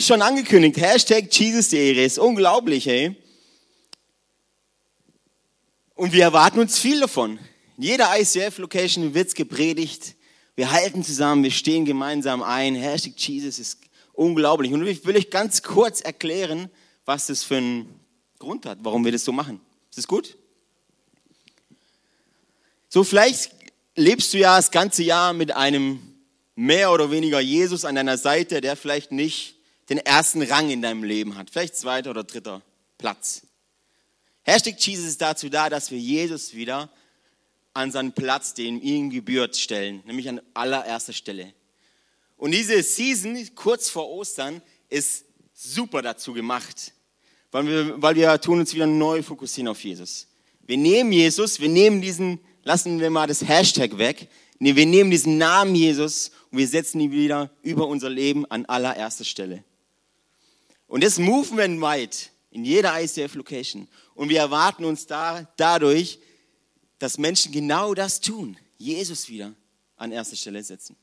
wie 0.00 0.04
schon 0.04 0.22
angekündigt, 0.22 0.78
Hashtag 0.78 1.30
Jesus-Serie 1.30 2.06
ist 2.06 2.18
unglaublich, 2.18 2.86
ey. 2.86 3.14
Und 5.94 6.14
wir 6.14 6.22
erwarten 6.22 6.58
uns 6.58 6.78
viel 6.78 7.00
davon. 7.00 7.38
In 7.76 7.82
jeder 7.82 8.18
ICF-Location 8.18 9.12
wird's 9.12 9.34
gepredigt. 9.34 10.14
Wir 10.56 10.72
halten 10.72 11.04
zusammen, 11.04 11.44
wir 11.44 11.50
stehen 11.50 11.84
gemeinsam 11.84 12.42
ein. 12.42 12.76
Hashtag 12.76 13.12
Jesus 13.18 13.58
ist 13.58 13.78
unglaublich. 14.14 14.72
Und 14.72 14.86
ich 14.86 15.04
will 15.04 15.18
euch 15.18 15.28
ganz 15.28 15.62
kurz 15.62 16.00
erklären, 16.00 16.70
was 17.04 17.26
das 17.26 17.42
für 17.42 17.58
einen 17.58 18.00
Grund 18.38 18.64
hat, 18.64 18.78
warum 18.80 19.04
wir 19.04 19.12
das 19.12 19.26
so 19.26 19.32
machen. 19.32 19.60
Ist 19.90 19.98
das 19.98 20.08
gut? 20.08 20.38
So, 22.88 23.04
vielleicht 23.04 23.50
lebst 23.96 24.32
du 24.32 24.38
ja 24.38 24.56
das 24.56 24.70
ganze 24.70 25.02
Jahr 25.02 25.34
mit 25.34 25.54
einem 25.54 26.00
mehr 26.54 26.90
oder 26.90 27.10
weniger 27.10 27.40
Jesus 27.40 27.84
an 27.84 27.96
deiner 27.96 28.16
Seite, 28.16 28.62
der 28.62 28.76
vielleicht 28.76 29.12
nicht 29.12 29.59
den 29.90 29.98
ersten 29.98 30.40
Rang 30.42 30.70
in 30.70 30.80
deinem 30.80 31.02
Leben 31.02 31.36
hat, 31.36 31.50
vielleicht 31.50 31.76
zweiter 31.76 32.10
oder 32.10 32.24
dritter 32.24 32.62
Platz. 32.96 33.42
Hashtag 34.42 34.78
Jesus 34.78 35.04
ist 35.04 35.20
dazu 35.20 35.48
da, 35.48 35.68
dass 35.68 35.90
wir 35.90 35.98
Jesus 35.98 36.54
wieder 36.54 36.88
an 37.74 37.90
seinen 37.90 38.12
Platz, 38.12 38.54
den 38.54 38.80
ihm 38.80 39.10
gebührt, 39.10 39.56
stellen, 39.56 40.02
nämlich 40.06 40.28
an 40.28 40.40
allererster 40.54 41.12
Stelle. 41.12 41.52
Und 42.36 42.52
diese 42.52 42.82
Season, 42.82 43.36
kurz 43.54 43.90
vor 43.90 44.08
Ostern, 44.08 44.62
ist 44.88 45.24
super 45.52 46.02
dazu 46.02 46.32
gemacht, 46.32 46.92
weil 47.50 47.66
wir, 47.66 48.02
weil 48.02 48.14
wir 48.14 48.40
tun 48.40 48.60
uns 48.60 48.74
wieder 48.74 48.86
neu 48.86 49.22
fokussieren 49.22 49.68
auf 49.68 49.82
Jesus. 49.84 50.28
Wir 50.66 50.78
nehmen 50.78 51.12
Jesus, 51.12 51.60
wir 51.60 51.68
nehmen 51.68 52.00
diesen, 52.00 52.38
lassen 52.62 53.00
wir 53.00 53.10
mal 53.10 53.26
das 53.26 53.46
Hashtag 53.46 53.98
weg, 53.98 54.28
wir 54.58 54.86
nehmen 54.86 55.10
diesen 55.10 55.36
Namen 55.36 55.74
Jesus 55.74 56.30
und 56.50 56.58
wir 56.58 56.68
setzen 56.68 57.00
ihn 57.00 57.12
wieder 57.12 57.50
über 57.62 57.88
unser 57.88 58.08
Leben 58.08 58.46
an 58.50 58.66
allererster 58.66 59.24
Stelle. 59.24 59.64
Und 60.90 61.04
das 61.04 61.18
Movement 61.18 61.80
weit 61.80 62.32
in 62.50 62.64
jeder 62.64 63.00
ICF-Location. 63.00 63.86
Und 64.14 64.28
wir 64.28 64.40
erwarten 64.40 64.84
uns 64.84 65.06
da, 65.06 65.48
dadurch, 65.56 66.18
dass 66.98 67.16
Menschen 67.16 67.52
genau 67.52 67.94
das 67.94 68.20
tun. 68.20 68.56
Jesus 68.76 69.28
wieder 69.28 69.54
an 69.94 70.10
erster 70.10 70.34
Stelle 70.34 70.60
setzen. 70.64 70.96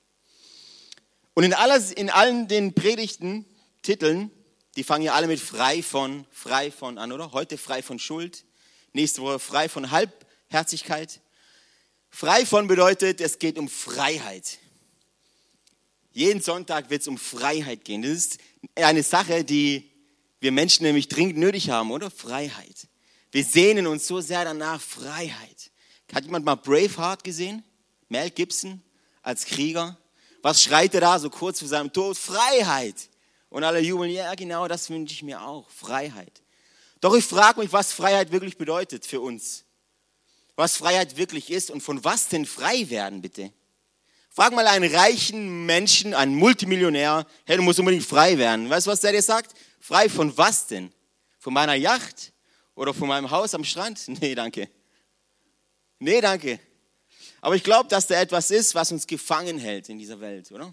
Und 1.35 1.45
in, 1.45 1.53
aller, 1.53 1.81
in 1.97 2.09
allen 2.09 2.49
den 2.49 2.73
Predigten, 2.73 3.45
Titeln, 3.81 4.29
die 4.75 4.83
fangen 4.83 5.05
ja 5.05 5.13
alle 5.13 5.27
mit 5.27 5.39
frei 5.39 5.81
von, 5.81 6.25
frei 6.31 6.69
von 6.69 6.97
an, 6.97 7.13
oder? 7.13 7.31
Heute 7.31 7.57
frei 7.57 7.81
von 7.81 7.97
Schuld, 7.97 8.43
nächste 8.91 9.21
Woche 9.21 9.39
frei 9.39 9.69
von 9.69 9.89
Halbherzigkeit, 9.91 11.21
Frei 12.09 12.45
von 12.45 12.67
bedeutet, 12.67 13.21
es 13.21 13.37
geht 13.39 13.57
um 13.57 13.69
Freiheit. 13.69 14.57
Jeden 16.17 16.41
Sonntag 16.41 16.89
wird 16.89 17.03
es 17.03 17.07
um 17.07 17.15
Freiheit 17.19 17.85
gehen. 17.85 18.01
Das 18.01 18.09
ist 18.09 18.39
eine 18.73 19.03
Sache, 19.03 19.43
die 19.43 19.91
wir 20.39 20.51
Menschen 20.51 20.83
nämlich 20.83 21.09
dringend 21.09 21.37
nötig 21.37 21.69
haben, 21.69 21.91
oder? 21.91 22.09
Freiheit. 22.09 22.87
Wir 23.29 23.43
sehnen 23.43 23.85
uns 23.85 24.07
so 24.07 24.19
sehr 24.19 24.43
danach 24.43 24.81
Freiheit. 24.81 25.69
Hat 26.11 26.25
jemand 26.25 26.43
mal 26.43 26.55
Braveheart 26.55 27.23
gesehen? 27.23 27.63
Mel 28.09 28.31
Gibson 28.31 28.81
als 29.21 29.45
Krieger? 29.45 29.95
Was 30.41 30.63
schreit 30.63 30.95
er 30.95 31.01
da 31.01 31.19
so 31.19 31.29
kurz 31.29 31.59
vor 31.59 31.67
seinem 31.67 31.93
Tod? 31.93 32.17
Freiheit. 32.17 32.95
Und 33.49 33.63
alle 33.63 33.79
jubeln, 33.79 34.09
ja 34.09 34.33
genau, 34.33 34.67
das 34.67 34.89
wünsche 34.89 35.13
ich 35.13 35.21
mir 35.21 35.39
auch, 35.43 35.69
Freiheit. 35.69 36.41
Doch 36.99 37.13
ich 37.15 37.25
frage 37.25 37.59
mich, 37.59 37.71
was 37.71 37.93
Freiheit 37.93 38.31
wirklich 38.31 38.57
bedeutet 38.57 39.05
für 39.05 39.21
uns 39.21 39.65
was 40.57 40.75
Freiheit 40.77 41.15
wirklich 41.17 41.51
ist 41.51 41.69
und 41.69 41.81
von 41.81 42.03
was 42.03 42.29
denn 42.29 42.45
frei 42.45 42.89
werden, 42.89 43.21
bitte. 43.21 43.53
Frag 44.37 44.53
mal 44.53 44.67
einen 44.67 44.93
reichen 44.93 45.65
Menschen, 45.65 46.13
einen 46.13 46.35
Multimillionär, 46.35 47.25
hey, 47.47 47.57
du 47.57 47.63
musst 47.63 47.79
unbedingt 47.79 48.05
frei 48.05 48.37
werden. 48.37 48.69
Weißt 48.69 48.85
du, 48.85 48.91
was 48.91 48.99
der 48.99 49.11
dir 49.11 49.23
sagt? 49.23 49.55
Frei 49.79 50.09
von 50.09 50.37
was 50.37 50.67
denn? 50.67 50.93
Von 51.39 51.55
meiner 51.55 51.73
Yacht? 51.73 52.33
Oder 52.75 52.93
von 52.93 53.07
meinem 53.07 53.31
Haus 53.31 53.55
am 53.55 53.63
Strand? 53.63 53.99
Nee, 54.21 54.35
danke. 54.35 54.69
Nee, 55.97 56.21
danke. 56.21 56.59
Aber 57.41 57.55
ich 57.55 57.63
glaube, 57.63 57.89
dass 57.89 58.05
da 58.05 58.21
etwas 58.21 58.51
ist, 58.51 58.75
was 58.75 58.91
uns 58.91 59.07
gefangen 59.07 59.57
hält 59.57 59.89
in 59.89 59.97
dieser 59.97 60.19
Welt, 60.19 60.51
oder? 60.51 60.71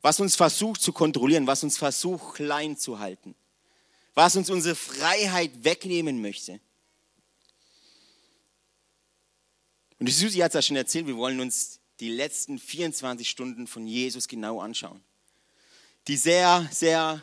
Was 0.00 0.18
uns 0.18 0.34
versucht 0.34 0.82
zu 0.82 0.92
kontrollieren, 0.92 1.46
was 1.46 1.62
uns 1.62 1.78
versucht 1.78 2.34
klein 2.34 2.76
zu 2.76 2.98
halten. 2.98 3.36
Was 4.14 4.34
uns 4.34 4.50
unsere 4.50 4.74
Freiheit 4.74 5.62
wegnehmen 5.62 6.20
möchte. 6.20 6.58
Und 10.00 10.06
die 10.06 10.12
Susi 10.12 10.38
hat 10.38 10.50
es 10.50 10.54
ja 10.54 10.62
schon 10.62 10.76
erzählt, 10.76 11.06
wir 11.06 11.16
wollen 11.16 11.38
uns 11.38 11.78
die 12.00 12.10
letzten 12.10 12.58
24 12.58 13.28
Stunden 13.28 13.66
von 13.66 13.86
Jesus 13.86 14.28
genau 14.28 14.60
anschauen. 14.60 15.02
Die 16.08 16.16
sehr, 16.16 16.68
sehr 16.72 17.22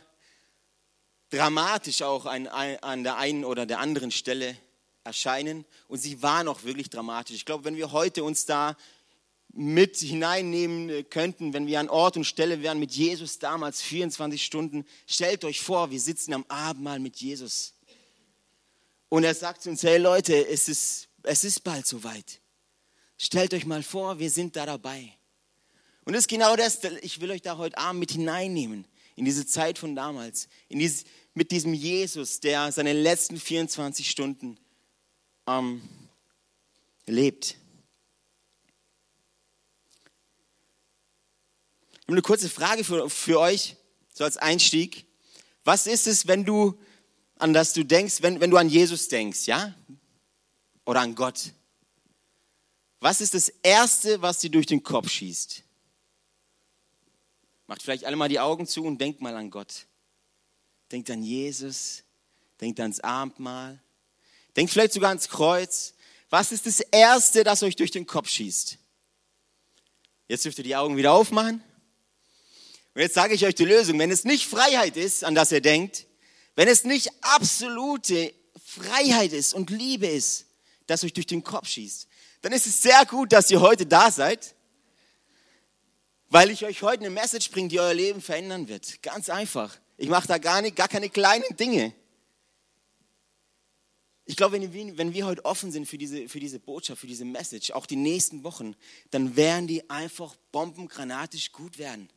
dramatisch 1.30 2.02
auch 2.02 2.26
an, 2.26 2.48
an 2.48 3.04
der 3.04 3.18
einen 3.18 3.46
oder 3.46 3.66
der 3.66 3.80
anderen 3.80 4.12
Stelle 4.12 4.58
erscheinen. 5.04 5.66
Und 5.88 6.00
sie 6.00 6.22
waren 6.22 6.48
auch 6.48 6.64
wirklich 6.64 6.90
dramatisch. 6.90 7.36
Ich 7.36 7.46
glaube, 7.46 7.66
wenn 7.66 7.76
wir 7.76 7.92
heute 7.92 8.24
uns 8.24 8.46
da 8.46 8.76
mit 9.54 9.98
hineinnehmen 9.98 11.10
könnten, 11.10 11.54
wenn 11.54 11.68
wir 11.68 11.80
an 11.80 11.90
Ort 11.90 12.16
und 12.16 12.24
Stelle 12.24 12.62
wären 12.62 12.80
mit 12.80 12.92
Jesus 12.94 13.40
damals 13.40 13.82
24 13.82 14.44
Stunden, 14.44 14.86
stellt 15.08 15.44
euch 15.44 15.62
vor, 15.62 15.92
wir 15.92 16.00
sitzen 16.00 16.34
am 16.34 16.46
Abendmahl 16.48 17.00
mit 17.00 17.18
Jesus. 17.18 17.74
Und 19.10 19.26
er 19.26 19.36
sagt 19.36 19.64
zu 19.64 19.70
uns, 19.70 19.84
hey 19.84 19.98
Leute, 19.98 20.48
es 20.48 20.70
ist, 20.70 21.10
es 21.24 21.44
ist 21.44 21.64
bald 21.64 21.86
soweit. 21.86 22.41
Stellt 23.24 23.54
euch 23.54 23.68
mal 23.68 23.84
vor, 23.84 24.18
wir 24.18 24.32
sind 24.32 24.56
da 24.56 24.66
dabei. 24.66 25.16
Und 26.06 26.14
das 26.14 26.22
ist 26.22 26.28
genau 26.28 26.56
das, 26.56 26.80
ich 27.04 27.22
will 27.22 27.30
euch 27.30 27.44
da 27.44 27.58
heute 27.58 27.78
Abend 27.78 28.00
mit 28.00 28.10
hineinnehmen, 28.10 28.88
in 29.16 29.26
diese 29.26 29.46
Zeit 29.46 29.78
von 29.78 29.96
damals, 29.96 30.48
in 30.70 30.80
dieses, 30.80 31.04
mit 31.36 31.52
diesem 31.52 31.76
Jesus, 31.76 32.40
der 32.40 32.72
seine 32.72 32.94
letzten 32.94 33.40
24 33.40 34.10
Stunden 34.10 34.58
ähm, 35.46 35.88
lebt. 37.06 37.58
Ich 41.92 42.00
habe 42.06 42.14
eine 42.14 42.24
kurze 42.24 42.50
Frage 42.50 42.84
für, 42.84 43.08
für 43.08 43.40
euch, 43.40 43.76
so 44.12 44.24
als 44.24 44.38
Einstieg. 44.38 45.06
Was 45.64 45.86
ist 45.86 46.08
es, 46.08 46.26
wenn 46.26 46.44
du 46.44 46.76
an 47.38 47.54
das 47.54 47.74
du 47.74 47.86
denkst, 47.86 48.24
wenn, 48.24 48.40
wenn 48.40 48.50
du 48.50 48.58
an 48.58 48.68
Jesus 48.68 49.10
denkst, 49.10 49.46
ja? 49.46 49.76
Oder 50.86 51.02
an 51.02 51.14
Gott? 51.14 51.54
Was 53.02 53.20
ist 53.20 53.34
das 53.34 53.50
Erste, 53.64 54.22
was 54.22 54.40
dir 54.40 54.52
durch 54.52 54.68
den 54.68 54.84
Kopf 54.84 55.10
schießt? 55.10 55.64
Macht 57.66 57.82
vielleicht 57.82 58.06
alle 58.06 58.16
mal 58.16 58.30
die 58.30 58.40
Augen 58.40 58.68
zu 58.68 58.84
und 58.86 59.00
denkt 59.02 59.22
mal 59.22 59.36
an 59.36 59.50
Gott. 59.50 59.88
Denkt 60.92 61.10
an 61.10 61.24
Jesus, 61.24 62.04
denkt 62.60 62.80
ans 62.80 63.00
Abendmahl, 63.00 63.82
denkt 64.56 64.72
vielleicht 64.72 64.94
sogar 64.94 65.10
ans 65.10 65.28
Kreuz. 65.28 65.96
Was 66.30 66.52
ist 66.52 66.68
das 66.68 66.80
Erste, 66.80 67.44
das 67.44 67.64
euch 67.64 67.76
durch 67.76 67.90
den 67.90 68.06
Kopf 68.06 68.30
schießt? 68.30 68.78
Jetzt 70.28 70.46
dürft 70.46 70.60
ihr 70.60 70.64
die 70.64 70.76
Augen 70.76 70.96
wieder 70.96 71.12
aufmachen. 71.12 71.64
Und 72.94 73.02
jetzt 73.02 73.16
sage 73.16 73.34
ich 73.34 73.44
euch 73.46 73.56
die 73.56 73.66
Lösung. 73.66 73.98
Wenn 73.98 74.12
es 74.12 74.26
nicht 74.26 74.46
Freiheit 74.46 74.96
ist, 74.96 75.24
an 75.24 75.34
das 75.34 75.52
ihr 75.52 75.62
denkt, 75.62 76.06
wenn 76.56 76.68
es 76.68 76.84
nicht 76.84 77.10
absolute 77.22 78.32
Freiheit 78.64 79.34
ist 79.34 79.56
und 79.56 79.72
Liebe 79.72 80.06
ist, 80.06 80.46
das 80.86 81.04
euch 81.04 81.14
durch 81.14 81.28
den 81.28 81.44
Kopf 81.44 81.68
schießt, 81.68 82.08
dann 82.42 82.54
ist 82.54 82.68
es 82.68 82.82
sehr 82.82 83.06
gut, 83.06 83.32
dass 83.32 83.50
ihr 83.52 83.62
heute 83.62 83.86
da 83.86 84.12
seid, 84.12 84.56
weil 86.30 86.50
ich 86.50 86.66
euch 86.66 86.82
heute 86.82 87.02
eine 87.02 87.10
Message 87.10 87.52
bringe, 87.52 87.68
die 87.70 87.80
euer 87.80 87.94
Leben 87.94 88.22
verändern 88.22 88.68
wird. 88.68 89.02
Ganz 89.04 89.30
einfach. 89.30 89.78
Ich 89.98 90.10
mache 90.10 90.28
da 90.28 90.38
gar, 90.38 90.62
nicht, 90.62 90.76
gar 90.76 90.88
keine 90.88 91.10
kleinen 91.10 91.56
Dinge. 91.58 91.94
Ich 94.26 94.36
glaube, 94.36 94.54
wenn 94.54 94.74
wir, 94.74 94.98
wenn 94.98 95.14
wir 95.14 95.26
heute 95.26 95.44
offen 95.46 95.72
sind 95.72 95.88
für 95.88 95.98
diese, 95.98 96.30
für 96.30 96.40
diese 96.40 96.60
Botschaft, 96.60 97.02
für 97.02 97.08
diese 97.08 97.26
Message, 97.26 97.72
auch 97.72 97.86
die 97.86 97.98
nächsten 97.98 98.44
Wochen, 98.44 98.76
dann 99.10 99.36
werden 99.36 99.68
die 99.68 99.90
einfach 99.90 100.36
bombengranatisch 100.52 101.52
gut 101.52 101.78
werden. 101.78 102.10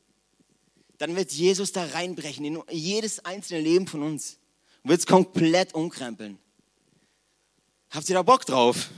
Dann 0.98 1.16
wird 1.16 1.32
Jesus 1.32 1.72
da 1.72 1.84
reinbrechen 1.84 2.44
in 2.44 2.62
jedes 2.70 3.24
einzelne 3.24 3.60
Leben 3.60 3.86
von 3.86 4.02
uns 4.02 4.38
und 4.82 4.90
wird 4.90 5.00
es 5.00 5.06
komplett 5.06 5.74
umkrempeln. 5.74 6.38
Habt 7.90 8.08
ihr 8.08 8.14
da 8.14 8.22
Bock 8.22 8.46
drauf? 8.46 8.90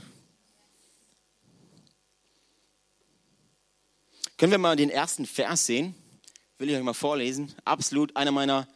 Können 4.37 4.51
wir 4.51 4.59
mal 4.59 4.75
den 4.75 4.91
ersten 4.91 5.25
Vers 5.25 5.65
sehen? 5.65 5.95
Will 6.59 6.69
ich 6.69 6.75
euch 6.75 6.83
mal 6.83 6.93
vorlesen. 6.93 7.55
Absolut 7.65 8.15
einer 8.15 8.31
meiner 8.31 8.67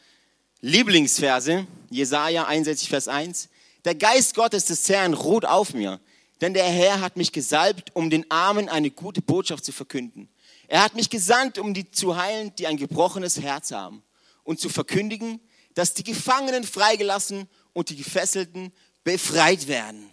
Lieblingsverse. 0.61 1.67
Jesaja 1.91 2.45
61, 2.45 2.89
Vers 2.89 3.07
1. 3.07 3.47
Der 3.85 3.93
Geist 3.93 4.33
Gottes 4.33 4.65
des 4.65 4.89
Herrn 4.89 5.13
ruht 5.13 5.45
auf 5.45 5.75
mir, 5.75 5.99
denn 6.39 6.55
der 6.55 6.65
Herr 6.65 6.99
hat 6.99 7.15
mich 7.15 7.31
gesalbt, 7.31 7.95
um 7.95 8.09
den 8.09 8.29
Armen 8.31 8.69
eine 8.69 8.89
gute 8.89 9.21
Botschaft 9.21 9.63
zu 9.63 9.71
verkünden. 9.71 10.29
Er 10.67 10.81
hat 10.81 10.95
mich 10.95 11.11
gesandt, 11.11 11.59
um 11.59 11.75
die 11.75 11.91
zu 11.91 12.17
heilen, 12.17 12.55
die 12.55 12.65
ein 12.65 12.77
gebrochenes 12.77 13.39
Herz 13.39 13.71
haben 13.71 14.01
und 14.43 14.59
zu 14.59 14.67
verkündigen, 14.67 15.39
dass 15.75 15.93
die 15.93 16.03
Gefangenen 16.03 16.63
freigelassen 16.63 17.47
und 17.73 17.91
die 17.91 17.97
Gefesselten 17.97 18.71
befreit 19.03 19.67
werden. 19.67 20.09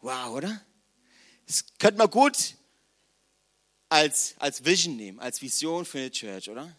Wow, 0.00 0.34
oder? 0.34 0.60
Das 1.46 1.64
könnte 1.78 1.98
man 1.98 2.10
gut 2.10 2.56
als, 3.94 4.34
als 4.38 4.64
Vision 4.64 4.96
nehmen, 4.96 5.20
als 5.20 5.40
Vision 5.40 5.84
für 5.84 5.98
eine 5.98 6.10
Church, 6.10 6.50
oder? 6.50 6.76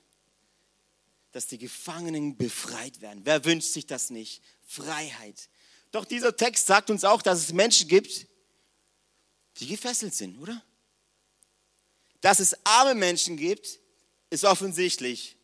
dass 1.31 1.47
die 1.47 1.57
Gefangenen 1.57 2.37
befreit 2.37 3.01
werden. 3.01 3.19
Wer 3.25 3.43
wünscht 3.43 3.73
sich 3.73 3.85
das 3.85 4.09
nicht? 4.09 4.41
Freiheit. 4.65 5.49
Doch 5.91 6.05
dieser 6.05 6.37
Text 6.37 6.65
sagt 6.65 6.89
uns 6.89 7.03
auch, 7.03 7.21
dass 7.21 7.39
es 7.39 7.51
Menschen 7.51 7.89
gibt, 7.89 8.25
die 9.57 9.67
gefesselt 9.67 10.13
sind, 10.13 10.39
oder? 10.39 10.63
Dass 12.21 12.39
es 12.39 12.55
arme 12.65 12.95
Menschen 12.95 13.35
gibt, 13.35 13.81
ist 14.29 14.45
offensichtlich. 14.45 15.35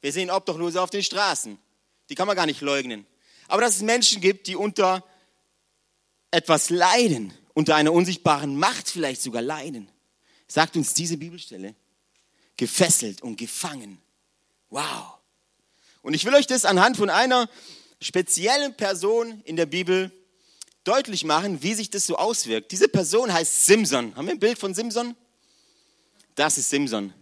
Wir 0.00 0.12
sehen 0.12 0.30
Obdachlose 0.30 0.80
auf 0.80 0.90
den 0.90 1.02
Straßen. 1.02 1.58
Die 2.10 2.14
kann 2.14 2.28
man 2.28 2.36
gar 2.36 2.46
nicht 2.46 2.60
leugnen. 2.60 3.04
Aber 3.48 3.62
dass 3.62 3.74
es 3.74 3.82
Menschen 3.82 4.20
gibt, 4.20 4.46
die 4.46 4.54
unter 4.54 5.04
etwas 6.30 6.70
leiden, 6.70 7.34
unter 7.54 7.74
einer 7.74 7.92
unsichtbaren 7.92 8.56
Macht 8.56 8.88
vielleicht 8.88 9.20
sogar 9.20 9.42
leiden, 9.42 9.90
sagt 10.50 10.76
uns 10.76 10.94
diese 10.94 11.16
Bibelstelle. 11.16 11.74
Gefesselt 12.56 13.22
und 13.22 13.36
gefangen. 13.36 14.02
Wow. 14.68 15.18
Und 16.02 16.14
ich 16.14 16.24
will 16.24 16.34
euch 16.34 16.46
das 16.46 16.64
anhand 16.64 16.96
von 16.96 17.08
einer 17.08 17.48
speziellen 18.00 18.76
Person 18.76 19.40
in 19.44 19.56
der 19.56 19.66
Bibel 19.66 20.12
deutlich 20.84 21.24
machen, 21.24 21.62
wie 21.62 21.74
sich 21.74 21.90
das 21.90 22.06
so 22.06 22.16
auswirkt. 22.16 22.72
Diese 22.72 22.88
Person 22.88 23.32
heißt 23.32 23.66
Simson. 23.66 24.14
Haben 24.16 24.26
wir 24.26 24.34
ein 24.34 24.40
Bild 24.40 24.58
von 24.58 24.74
Simson? 24.74 25.14
Das 26.34 26.58
ist 26.58 26.68
Simson. 26.68 27.14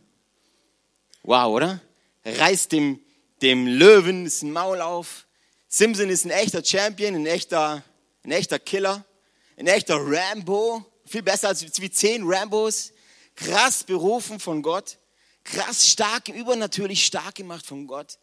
Wow, 1.22 1.54
oder? 1.54 1.80
Reißt 2.24 2.72
dem, 2.72 3.00
dem 3.42 3.66
Löwen 3.66 4.24
das 4.24 4.42
Maul 4.42 4.80
auf. 4.80 5.26
Simson 5.68 6.08
ist 6.08 6.24
ein 6.24 6.30
echter 6.30 6.64
Champion, 6.64 7.14
ein 7.14 7.26
echter, 7.26 7.84
ein 8.24 8.30
echter 8.30 8.58
Killer, 8.58 9.04
ein 9.56 9.66
echter 9.66 9.96
Rambo. 9.96 10.84
Viel 11.04 11.22
besser 11.22 11.48
als 11.48 11.80
wie 11.80 11.90
zehn 11.90 12.22
Rambos. 12.24 12.92
Krass 13.38 13.84
berufen 13.84 14.40
von 14.40 14.62
Gott. 14.62 14.98
Krass 15.44 15.88
stark, 15.88 16.28
übernatürlich 16.28 17.06
stark 17.06 17.36
gemacht 17.36 17.64
von 17.64 17.86
Gott. 17.86 18.18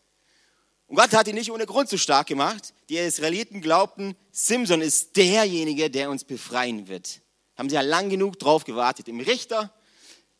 Und 0.87 0.97
Gott 0.97 1.13
hat 1.13 1.27
ihn 1.27 1.35
nicht 1.35 1.51
ohne 1.51 1.65
Grund 1.65 1.89
so 1.89 1.97
stark 1.97 2.27
gemacht. 2.27 2.73
Die 2.89 2.97
Israeliten 2.97 3.61
glaubten, 3.61 4.15
Simson 4.31 4.81
ist 4.81 5.15
derjenige, 5.15 5.89
der 5.89 6.09
uns 6.09 6.25
befreien 6.25 6.89
wird. 6.89 7.21
Haben 7.57 7.69
sie 7.69 7.75
ja 7.75 7.81
lang 7.81 8.09
genug 8.09 8.37
drauf 8.39 8.65
gewartet. 8.65 9.07
Im 9.07 9.21
Richter 9.21 9.73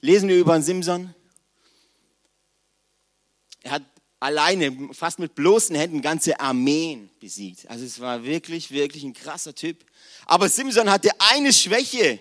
lesen 0.02 0.28
wir 0.28 0.38
über 0.38 0.62
Simson. 0.62 1.16
Er 3.64 3.72
hat 3.72 3.84
alleine, 4.20 4.90
fast 4.94 5.20
mit 5.20 5.36
bloßen 5.36 5.76
Händen, 5.76 6.02
ganze 6.02 6.40
Armeen 6.40 7.10
besiegt. 7.22 7.68
Also 7.70 7.86
es 7.86 8.02
war 8.02 8.26
wirklich, 8.26 8.72
wirklich 8.72 9.04
ein 9.04 9.14
krasser 9.14 9.56
Typ. 9.56 9.86
Aber 10.26 10.50
Simson 10.50 10.92
hatte 10.92 11.12
eine 11.32 11.54
Schwäche. 11.54 12.20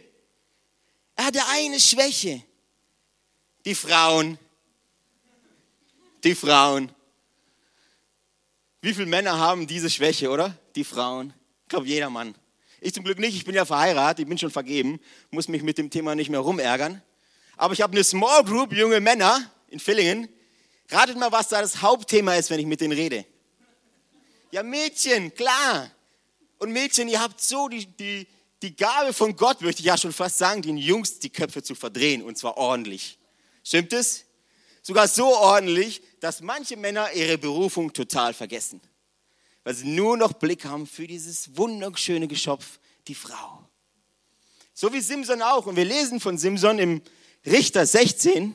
Er 1.16 1.26
hatte 1.26 1.40
eine 1.48 1.78
Schwäche. 1.78 2.42
Die 3.64 3.74
Frauen. 3.74 4.38
Die 6.22 6.34
Frauen. 6.34 6.90
Wie 8.80 8.92
viele 8.92 9.06
Männer 9.06 9.38
haben 9.38 9.66
diese 9.66 9.88
Schwäche, 9.88 10.30
oder? 10.30 10.56
Die 10.74 10.84
Frauen. 10.84 11.32
Ich 11.62 11.68
glaube, 11.68 11.86
jeder 11.86 12.10
Mann. 12.10 12.34
Ich 12.80 12.92
zum 12.92 13.04
Glück 13.04 13.18
nicht, 13.18 13.34
ich 13.34 13.46
bin 13.46 13.54
ja 13.54 13.64
verheiratet, 13.64 14.24
ich 14.24 14.28
bin 14.28 14.36
schon 14.36 14.50
vergeben, 14.50 15.00
muss 15.30 15.48
mich 15.48 15.62
mit 15.62 15.78
dem 15.78 15.88
Thema 15.88 16.14
nicht 16.14 16.28
mehr 16.28 16.40
rumärgern. 16.40 17.02
Aber 17.56 17.72
ich 17.72 17.80
habe 17.80 17.92
eine 17.94 18.04
Small 18.04 18.44
Group, 18.44 18.74
junge 18.74 19.00
Männer 19.00 19.50
in 19.68 19.80
Villingen. 19.80 20.28
Ratet 20.90 21.16
mal, 21.16 21.32
was 21.32 21.48
da 21.48 21.62
das 21.62 21.80
Hauptthema 21.80 22.34
ist, 22.34 22.50
wenn 22.50 22.60
ich 22.60 22.66
mit 22.66 22.82
denen 22.82 22.92
rede. 22.92 23.24
Ja, 24.50 24.62
Mädchen, 24.62 25.34
klar. 25.34 25.90
Und 26.58 26.72
Mädchen, 26.72 27.08
ihr 27.08 27.20
habt 27.20 27.40
so 27.40 27.68
die, 27.68 27.86
die, 27.86 28.26
die 28.64 28.74
Gabe 28.74 29.12
von 29.12 29.36
Gott, 29.36 29.60
möchte 29.60 29.80
ich 29.80 29.86
ja 29.86 29.98
schon 29.98 30.12
fast 30.12 30.38
sagen, 30.38 30.62
den 30.62 30.78
Jungs 30.78 31.18
die 31.18 31.28
Köpfe 31.28 31.62
zu 31.62 31.74
verdrehen, 31.74 32.22
und 32.22 32.38
zwar 32.38 32.56
ordentlich. 32.56 33.18
Stimmt 33.62 33.92
es? 33.92 34.24
Sogar 34.80 35.06
so 35.06 35.36
ordentlich, 35.36 36.00
dass 36.20 36.40
manche 36.40 36.78
Männer 36.78 37.12
ihre 37.12 37.36
Berufung 37.36 37.92
total 37.92 38.32
vergessen. 38.32 38.80
Weil 39.64 39.74
sie 39.74 39.88
nur 39.88 40.16
noch 40.16 40.32
Blick 40.32 40.64
haben 40.64 40.86
für 40.86 41.06
dieses 41.06 41.58
wunderschöne 41.58 42.26
Geschöpf, 42.26 42.78
die 43.06 43.14
Frau. 43.14 43.68
So 44.72 44.90
wie 44.94 45.00
Simson 45.00 45.42
auch. 45.42 45.66
Und 45.66 45.76
wir 45.76 45.84
lesen 45.84 46.18
von 46.18 46.38
Simson 46.38 46.78
im 46.78 47.02
Richter 47.44 47.84
16. 47.84 48.54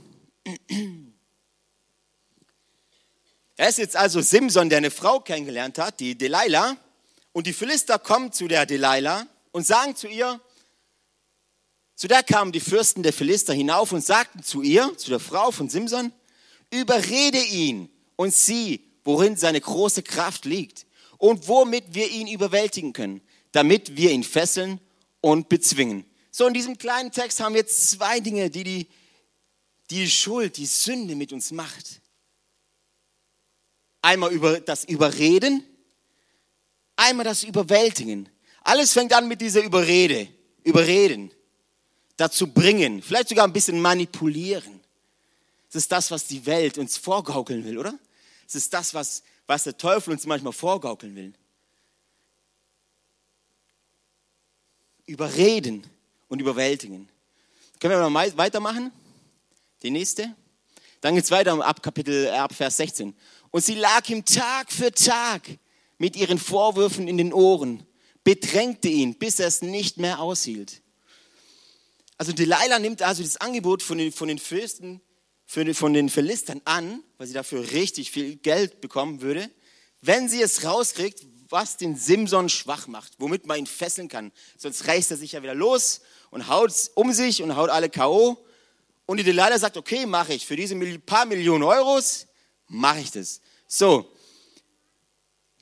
Er 3.57 3.69
ist 3.69 3.77
jetzt 3.77 3.95
also 3.95 4.21
Simson, 4.21 4.69
der 4.69 4.79
eine 4.79 4.91
Frau 4.91 5.19
kennengelernt 5.19 5.77
hat, 5.77 5.99
die 5.99 6.17
Delilah. 6.17 6.77
Und 7.31 7.45
die 7.45 7.53
Philister 7.53 7.99
kommen 7.99 8.31
zu 8.31 8.47
der 8.47 8.65
Delilah 8.65 9.27
und 9.51 9.65
sagen 9.65 9.95
zu 9.95 10.07
ihr, 10.07 10.39
zu 11.95 12.07
der 12.07 12.23
kamen 12.23 12.51
die 12.51 12.59
Fürsten 12.59 13.03
der 13.03 13.11
Philister 13.11 13.53
hinauf 13.53 13.91
und 13.91 14.05
sagten 14.05 14.41
zu 14.41 14.61
ihr, 14.61 14.97
zu 14.97 15.09
der 15.09 15.19
Frau 15.19 15.51
von 15.51 15.69
Simson, 15.69 16.13
Überrede 16.71 17.43
ihn 17.43 17.89
und 18.15 18.33
sieh, 18.33 18.85
worin 19.03 19.35
seine 19.35 19.59
große 19.59 20.03
Kraft 20.03 20.45
liegt 20.45 20.85
und 21.17 21.47
womit 21.47 21.93
wir 21.93 22.09
ihn 22.09 22.27
überwältigen 22.27 22.93
können, 22.93 23.21
damit 23.51 23.97
wir 23.97 24.11
ihn 24.11 24.23
fesseln 24.23 24.79
und 25.21 25.49
bezwingen. 25.49 26.05
So, 26.31 26.45
in 26.45 26.53
diesem 26.53 26.77
kleinen 26.77 27.11
Text 27.11 27.39
haben 27.39 27.53
wir 27.53 27.61
jetzt 27.61 27.89
zwei 27.89 28.19
Dinge, 28.19 28.49
die 28.49 28.63
die, 28.63 28.87
die 29.89 30.09
Schuld, 30.09 30.57
die 30.57 30.67
Sünde 30.67 31.15
mit 31.15 31.33
uns 31.33 31.51
macht. 31.51 32.01
Einmal 34.01 34.31
über 34.31 34.61
das 34.61 34.85
Überreden, 34.85 35.63
einmal 36.95 37.25
das 37.25 37.43
Überwältigen. 37.43 38.29
Alles 38.63 38.93
fängt 38.93 39.13
an 39.13 39.27
mit 39.27 39.41
dieser 39.41 39.63
Überrede, 39.63 40.27
Überreden, 40.63 41.31
dazu 42.17 42.47
bringen, 42.47 43.01
vielleicht 43.01 43.29
sogar 43.29 43.45
ein 43.45 43.53
bisschen 43.53 43.81
manipulieren. 43.81 44.79
Es 45.69 45.75
ist 45.75 45.91
das, 45.91 46.11
was 46.11 46.25
die 46.25 46.45
Welt 46.45 46.77
uns 46.77 46.97
vorgaukeln 46.97 47.63
will, 47.63 47.77
oder? 47.77 47.97
Es 48.47 48.55
ist 48.55 48.73
das, 48.73 48.93
was, 48.93 49.23
was 49.45 49.63
der 49.63 49.77
Teufel 49.77 50.11
uns 50.11 50.25
manchmal 50.25 50.53
vorgaukeln 50.53 51.15
will. 51.15 51.33
Überreden 55.05 55.85
und 56.27 56.39
überwältigen. 56.39 57.07
Können 57.79 57.99
wir 57.99 58.09
mal 58.09 58.37
weitermachen? 58.37 58.91
Die 59.83 59.91
nächste. 59.91 60.35
Dann 61.01 61.15
geht 61.15 61.23
es 61.23 61.31
weiter 61.31 61.65
ab 61.65 61.81
Kapitel, 61.81 62.25
äh, 62.25 62.31
ab 62.31 62.53
Vers 62.53 62.77
16. 62.77 63.15
Und 63.51 63.63
sie 63.63 63.75
lag 63.75 64.07
ihm 64.09 64.25
Tag 64.25 64.71
für 64.71 64.91
Tag 64.91 65.47
mit 65.97 66.15
ihren 66.15 66.37
Vorwürfen 66.37 67.07
in 67.07 67.17
den 67.17 67.33
Ohren, 67.33 67.85
bedrängte 68.23 68.87
ihn, 68.89 69.15
bis 69.15 69.39
er 69.39 69.47
es 69.47 69.61
nicht 69.61 69.97
mehr 69.97 70.19
aushielt. 70.19 70.81
Also 72.17 72.33
Delilah 72.33 72.79
nimmt 72.79 73.01
also 73.01 73.23
das 73.23 73.37
Angebot 73.37 73.81
von 73.81 73.97
den, 73.97 74.11
von 74.11 74.27
den 74.27 74.39
Fürsten 74.39 75.01
für, 75.45 75.73
von 75.73 75.93
den 75.93 76.09
Philistern 76.09 76.61
an, 76.65 77.03
weil 77.17 77.27
sie 77.27 77.33
dafür 77.33 77.71
richtig 77.71 78.11
viel 78.11 78.35
Geld 78.35 78.81
bekommen 78.81 79.21
würde, 79.21 79.49
wenn 80.01 80.29
sie 80.29 80.41
es 80.41 80.63
rauskriegt, 80.63 81.25
was 81.49 81.77
den 81.77 81.95
Simson 81.95 82.49
schwach 82.49 82.87
macht, 82.87 83.13
womit 83.17 83.47
man 83.47 83.57
ihn 83.57 83.65
fesseln 83.65 84.07
kann. 84.07 84.31
Sonst 84.57 84.87
reißt 84.87 85.11
er 85.11 85.17
sich 85.17 85.31
ja 85.31 85.41
wieder 85.41 85.55
los 85.55 86.01
und 86.29 86.47
haut 86.47 86.71
um 86.93 87.11
sich 87.11 87.41
und 87.41 87.55
haut 87.55 87.69
alle 87.69 87.89
K.O. 87.89 88.37
Und 89.05 89.17
die 89.17 89.23
Delilah 89.23 89.57
sagt, 89.57 89.77
okay, 89.77 90.05
mache 90.05 90.33
ich. 90.33 90.45
Für 90.45 90.55
diese 90.55 90.77
paar 90.99 91.25
Millionen 91.25 91.63
Euros 91.63 92.27
mache 92.67 92.99
ich 92.99 93.11
das. 93.11 93.41
So, 93.67 94.11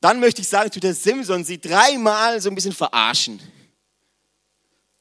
dann 0.01 0.19
möchte 0.19 0.41
ich 0.41 0.47
sagen, 0.47 0.69
tut 0.69 0.83
der 0.83 0.93
Simson 0.93 1.43
sie 1.43 1.59
dreimal 1.59 2.39
so 2.41 2.49
ein 2.49 2.55
bisschen 2.55 2.73
verarschen. 2.73 3.39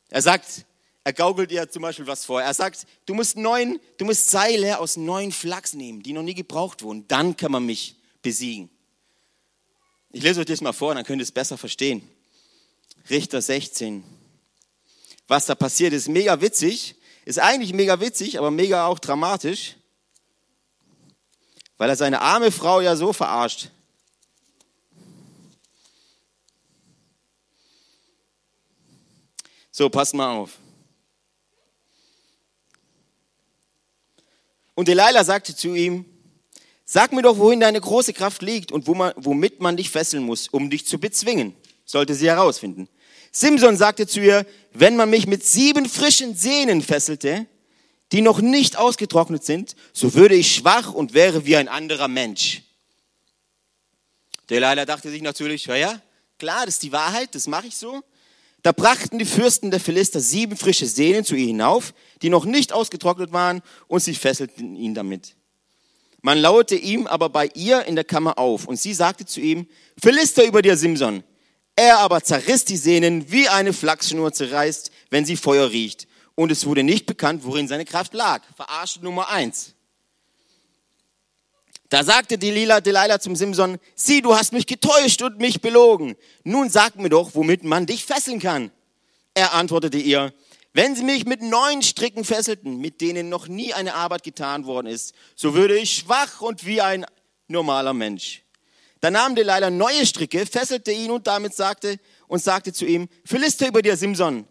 Er 0.08 0.22
sagt, 0.22 0.64
er 1.04 1.12
gaukelt 1.12 1.52
ihr 1.52 1.68
zum 1.70 1.82
Beispiel 1.82 2.06
was 2.06 2.24
vor. 2.24 2.42
Er 2.42 2.54
sagt, 2.54 2.86
du 3.04 3.14
musst, 3.14 3.36
neun, 3.36 3.78
du 3.98 4.04
musst 4.04 4.30
Seile 4.30 4.78
aus 4.78 4.96
neun 4.96 5.30
Flachs 5.32 5.74
nehmen, 5.74 6.02
die 6.02 6.12
noch 6.12 6.22
nie 6.22 6.34
gebraucht 6.34 6.82
wurden. 6.82 7.06
Dann 7.08 7.36
kann 7.36 7.52
man 7.52 7.64
mich 7.64 7.96
besiegen. 8.22 8.70
Ich 10.10 10.22
lese 10.22 10.40
euch 10.40 10.46
das 10.46 10.60
mal 10.60 10.72
vor, 10.72 10.94
dann 10.94 11.04
könnt 11.04 11.20
ihr 11.20 11.24
es 11.24 11.32
besser 11.32 11.58
verstehen. 11.58 12.08
Richter 13.10 13.40
16. 13.40 14.02
Was 15.28 15.46
da 15.46 15.54
passiert 15.54 15.92
ist 15.92 16.08
mega 16.08 16.40
witzig. 16.40 16.96
Ist 17.24 17.38
eigentlich 17.38 17.72
mega 17.72 18.00
witzig, 18.00 18.38
aber 18.38 18.50
mega 18.50 18.86
auch 18.86 18.98
dramatisch. 18.98 19.76
Weil 21.76 21.90
er 21.90 21.96
seine 21.96 22.20
arme 22.20 22.50
Frau 22.50 22.80
ja 22.80 22.96
so 22.96 23.12
verarscht. 23.12 23.70
So, 29.78 29.90
passt 29.90 30.14
mal 30.14 30.34
auf. 30.34 30.52
Und 34.74 34.88
Delilah 34.88 35.22
sagte 35.22 35.54
zu 35.54 35.74
ihm, 35.74 36.06
sag 36.86 37.12
mir 37.12 37.20
doch, 37.20 37.36
wohin 37.36 37.60
deine 37.60 37.78
große 37.78 38.14
Kraft 38.14 38.40
liegt 38.40 38.72
und 38.72 38.86
womit 38.86 39.60
man 39.60 39.76
dich 39.76 39.90
fesseln 39.90 40.22
muss, 40.22 40.48
um 40.48 40.70
dich 40.70 40.86
zu 40.86 40.98
bezwingen. 40.98 41.54
Sollte 41.84 42.14
sie 42.14 42.26
herausfinden. 42.26 42.88
Simson 43.30 43.76
sagte 43.76 44.06
zu 44.06 44.20
ihr, 44.20 44.46
wenn 44.72 44.96
man 44.96 45.10
mich 45.10 45.26
mit 45.26 45.44
sieben 45.44 45.86
frischen 45.90 46.34
Sehnen 46.34 46.80
fesselte, 46.80 47.44
die 48.12 48.22
noch 48.22 48.40
nicht 48.40 48.78
ausgetrocknet 48.78 49.44
sind, 49.44 49.76
so 49.92 50.14
würde 50.14 50.36
ich 50.36 50.54
schwach 50.54 50.94
und 50.94 51.12
wäre 51.12 51.44
wie 51.44 51.56
ein 51.56 51.68
anderer 51.68 52.08
Mensch. 52.08 52.62
Delilah 54.48 54.86
dachte 54.86 55.10
sich 55.10 55.20
natürlich, 55.20 55.66
ja, 55.66 55.76
ja, 55.76 56.00
klar, 56.38 56.64
das 56.64 56.76
ist 56.76 56.82
die 56.82 56.92
Wahrheit, 56.92 57.34
das 57.34 57.46
mache 57.46 57.66
ich 57.66 57.76
so. 57.76 58.02
Da 58.66 58.72
brachten 58.72 59.20
die 59.20 59.24
Fürsten 59.24 59.70
der 59.70 59.78
Philister 59.78 60.18
sieben 60.18 60.56
frische 60.56 60.86
Sehnen 60.86 61.24
zu 61.24 61.36
ihr 61.36 61.46
hinauf, 61.46 61.94
die 62.20 62.30
noch 62.30 62.44
nicht 62.44 62.72
ausgetrocknet 62.72 63.32
waren, 63.32 63.62
und 63.86 64.00
sie 64.00 64.12
fesselten 64.12 64.74
ihn 64.74 64.92
damit. 64.92 65.36
Man 66.20 66.38
lauerte 66.38 66.74
ihm 66.74 67.06
aber 67.06 67.28
bei 67.28 67.48
ihr 67.54 67.84
in 67.84 67.94
der 67.94 68.02
Kammer 68.02 68.40
auf 68.40 68.66
und 68.66 68.74
sie 68.74 68.92
sagte 68.92 69.24
zu 69.24 69.38
ihm, 69.38 69.68
Philister 70.02 70.44
über 70.44 70.62
dir, 70.62 70.76
Simson. 70.76 71.22
Er 71.76 72.00
aber 72.00 72.24
zerriss 72.24 72.64
die 72.64 72.76
Sehnen, 72.76 73.30
wie 73.30 73.48
eine 73.48 73.72
Flachsschnur 73.72 74.32
zerreißt, 74.32 74.90
wenn 75.10 75.24
sie 75.24 75.36
Feuer 75.36 75.70
riecht. 75.70 76.08
Und 76.34 76.50
es 76.50 76.66
wurde 76.66 76.82
nicht 76.82 77.06
bekannt, 77.06 77.44
worin 77.44 77.68
seine 77.68 77.84
Kraft 77.84 78.14
lag. 78.14 78.42
Verarscht 78.56 79.00
Nummer 79.00 79.28
eins. 79.28 79.75
Da 81.88 82.02
sagte 82.02 82.36
Delilah, 82.36 82.80
Delilah 82.80 83.20
zum 83.20 83.36
Simson, 83.36 83.78
sieh, 83.94 84.20
du 84.20 84.34
hast 84.34 84.52
mich 84.52 84.66
getäuscht 84.66 85.22
und 85.22 85.38
mich 85.38 85.60
belogen. 85.60 86.16
Nun 86.42 86.68
sag 86.68 86.96
mir 86.96 87.08
doch, 87.08 87.34
womit 87.34 87.62
man 87.62 87.86
dich 87.86 88.04
fesseln 88.04 88.40
kann. 88.40 88.72
Er 89.34 89.54
antwortete 89.54 89.98
ihr, 89.98 90.32
wenn 90.72 90.96
sie 90.96 91.04
mich 91.04 91.26
mit 91.26 91.42
neun 91.42 91.82
Stricken 91.82 92.24
fesselten, 92.24 92.78
mit 92.78 93.00
denen 93.00 93.28
noch 93.28 93.46
nie 93.48 93.72
eine 93.72 93.94
Arbeit 93.94 94.24
getan 94.24 94.66
worden 94.66 94.88
ist, 94.88 95.14
so 95.36 95.54
würde 95.54 95.78
ich 95.78 95.92
schwach 95.98 96.40
und 96.40 96.66
wie 96.66 96.80
ein 96.80 97.06
normaler 97.46 97.94
Mensch. 97.94 98.42
Da 99.00 99.10
nahm 99.10 99.36
Delilah 99.36 99.70
neue 99.70 100.04
Stricke, 100.04 100.44
fesselte 100.44 100.90
ihn 100.90 101.10
und 101.10 101.26
damit 101.26 101.54
sagte 101.54 101.98
und 102.26 102.42
sagte 102.42 102.72
zu 102.72 102.84
ihm, 102.84 103.08
Philister 103.24 103.68
über 103.68 103.82
dir, 103.82 103.96
Simson. 103.96 104.46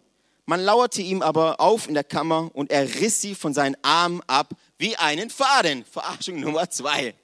Man 0.46 0.60
lauerte 0.60 1.02
ihm 1.02 1.20
aber 1.20 1.60
auf 1.60 1.88
in 1.88 1.94
der 1.94 2.04
Kammer 2.04 2.50
und 2.54 2.70
er 2.70 2.88
riss 3.00 3.20
sie 3.20 3.34
von 3.34 3.52
seinen 3.52 3.76
Armen 3.82 4.22
ab 4.28 4.54
wie 4.78 4.96
einen 4.96 5.28
Faden. 5.28 5.84
Verarschung 5.84 6.40
Nummer 6.40 6.70
zwei. 6.70 7.14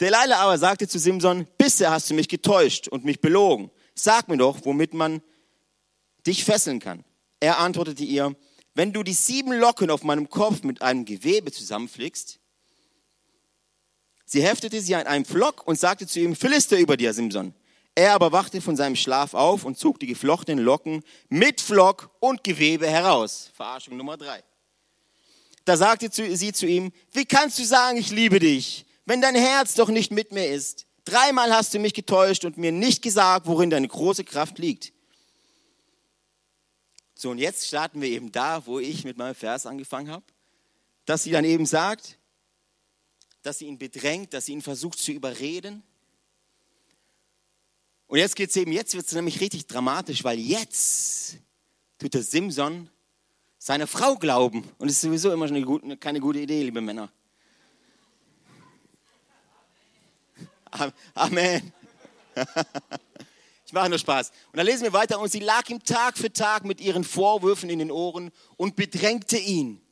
Delilah 0.00 0.38
aber 0.38 0.58
sagte 0.58 0.86
zu 0.86 0.98
Simson, 0.98 1.46
bisher 1.58 1.90
hast 1.90 2.08
du 2.08 2.14
mich 2.14 2.28
getäuscht 2.28 2.88
und 2.88 3.04
mich 3.04 3.20
belogen. 3.20 3.70
Sag 3.94 4.28
mir 4.28 4.36
doch, 4.36 4.64
womit 4.64 4.94
man 4.94 5.22
dich 6.26 6.44
fesseln 6.44 6.78
kann. 6.78 7.04
Er 7.40 7.58
antwortete 7.58 8.04
ihr, 8.04 8.36
wenn 8.74 8.92
du 8.92 9.02
die 9.02 9.12
sieben 9.12 9.52
Locken 9.52 9.90
auf 9.90 10.04
meinem 10.04 10.28
Kopf 10.28 10.62
mit 10.62 10.82
einem 10.82 11.04
Gewebe 11.04 11.50
zusammenflickst, 11.50 12.38
sie 14.24 14.42
heftete 14.42 14.80
sie 14.80 14.94
an 14.94 15.06
einem 15.06 15.24
Flock 15.24 15.66
und 15.66 15.80
sagte 15.80 16.06
zu 16.06 16.20
ihm, 16.20 16.36
Philister 16.36 16.78
über 16.78 16.96
dir, 16.96 17.12
Simson. 17.12 17.54
Er 17.96 18.12
aber 18.12 18.30
wachte 18.30 18.60
von 18.60 18.76
seinem 18.76 18.94
Schlaf 18.94 19.34
auf 19.34 19.64
und 19.64 19.76
zog 19.76 19.98
die 19.98 20.06
geflochtenen 20.06 20.64
Locken 20.64 21.02
mit 21.28 21.60
Flock 21.60 22.10
und 22.20 22.44
Gewebe 22.44 22.86
heraus. 22.86 23.50
Verarschung 23.54 23.96
Nummer 23.96 24.16
drei. 24.16 24.44
Da 25.64 25.76
sagte 25.76 26.08
sie 26.12 26.52
zu 26.52 26.66
ihm, 26.66 26.92
wie 27.12 27.24
kannst 27.24 27.58
du 27.58 27.64
sagen, 27.64 27.98
ich 27.98 28.10
liebe 28.10 28.38
dich? 28.38 28.86
Wenn 29.08 29.22
dein 29.22 29.34
Herz 29.34 29.72
doch 29.72 29.88
nicht 29.88 30.12
mit 30.12 30.32
mir 30.32 30.48
ist. 30.48 30.86
Dreimal 31.06 31.50
hast 31.54 31.72
du 31.72 31.78
mich 31.78 31.94
getäuscht 31.94 32.44
und 32.44 32.58
mir 32.58 32.72
nicht 32.72 33.00
gesagt, 33.00 33.46
worin 33.46 33.70
deine 33.70 33.88
große 33.88 34.22
Kraft 34.22 34.58
liegt. 34.58 34.92
So, 37.14 37.30
und 37.30 37.38
jetzt 37.38 37.66
starten 37.66 38.02
wir 38.02 38.08
eben 38.10 38.30
da, 38.30 38.66
wo 38.66 38.78
ich 38.78 39.04
mit 39.04 39.16
meinem 39.16 39.34
Vers 39.34 39.64
angefangen 39.64 40.10
habe, 40.10 40.24
dass 41.06 41.22
sie 41.22 41.30
dann 41.30 41.46
eben 41.46 41.64
sagt, 41.64 42.18
dass 43.40 43.58
sie 43.58 43.64
ihn 43.64 43.78
bedrängt, 43.78 44.34
dass 44.34 44.44
sie 44.44 44.52
ihn 44.52 44.60
versucht 44.60 44.98
zu 44.98 45.12
überreden. 45.12 45.82
Und 48.08 48.18
jetzt 48.18 48.36
geht 48.36 48.50
es 48.50 48.56
eben, 48.56 48.72
jetzt 48.72 48.94
wird 48.94 49.06
es 49.06 49.12
nämlich 49.14 49.40
richtig 49.40 49.66
dramatisch, 49.66 50.22
weil 50.22 50.38
jetzt 50.38 51.38
tut 51.98 52.12
der 52.12 52.22
Simson 52.22 52.90
seiner 53.58 53.86
Frau 53.86 54.16
glauben. 54.16 54.70
Und 54.76 54.88
es 54.88 54.96
ist 54.96 55.00
sowieso 55.00 55.32
immer 55.32 55.46
eine, 55.46 55.96
keine 55.96 56.20
gute 56.20 56.40
Idee, 56.40 56.62
liebe 56.62 56.82
Männer. 56.82 57.10
Amen. 61.14 61.72
Ich 63.68 63.72
mache 63.74 63.90
nur 63.90 63.98
Spaß. 63.98 64.30
Und 64.50 64.56
dann 64.56 64.64
lesen 64.64 64.84
wir 64.84 64.94
weiter. 64.94 65.20
Und 65.20 65.30
sie 65.30 65.40
lag 65.40 65.68
ihm 65.68 65.84
Tag 65.84 66.16
für 66.16 66.32
Tag 66.32 66.64
mit 66.64 66.80
ihren 66.80 67.04
Vorwürfen 67.04 67.68
in 67.68 67.78
den 67.78 67.90
Ohren 67.90 68.30
und 68.56 68.76
bedrängte 68.76 69.36
ihn, 69.36 69.82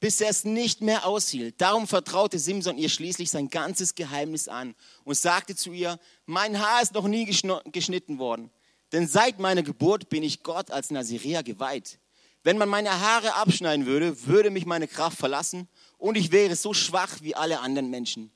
bis 0.00 0.22
er 0.22 0.30
es 0.30 0.44
nicht 0.44 0.80
mehr 0.80 1.04
aushielt. 1.04 1.60
Darum 1.60 1.86
vertraute 1.86 2.38
Simson 2.38 2.78
ihr 2.78 2.88
schließlich 2.88 3.30
sein 3.30 3.50
ganzes 3.50 3.94
Geheimnis 3.94 4.48
an 4.48 4.74
und 5.04 5.16
sagte 5.16 5.54
zu 5.54 5.72
ihr, 5.72 5.98
mein 6.24 6.58
Haar 6.58 6.80
ist 6.80 6.94
noch 6.94 7.06
nie 7.06 7.26
geschnitten 7.26 8.18
worden, 8.18 8.50
denn 8.92 9.06
seit 9.06 9.38
meiner 9.38 9.62
Geburt 9.62 10.08
bin 10.08 10.22
ich 10.22 10.42
Gott 10.42 10.70
als 10.70 10.90
Nazirea 10.90 11.42
geweiht. 11.42 11.98
Wenn 12.42 12.56
man 12.56 12.70
meine 12.70 13.00
Haare 13.00 13.34
abschneiden 13.34 13.84
würde, 13.84 14.26
würde 14.26 14.48
mich 14.48 14.64
meine 14.64 14.88
Kraft 14.88 15.18
verlassen 15.18 15.68
und 15.98 16.16
ich 16.16 16.32
wäre 16.32 16.56
so 16.56 16.72
schwach 16.72 17.18
wie 17.20 17.34
alle 17.34 17.60
anderen 17.60 17.90
Menschen. 17.90 18.32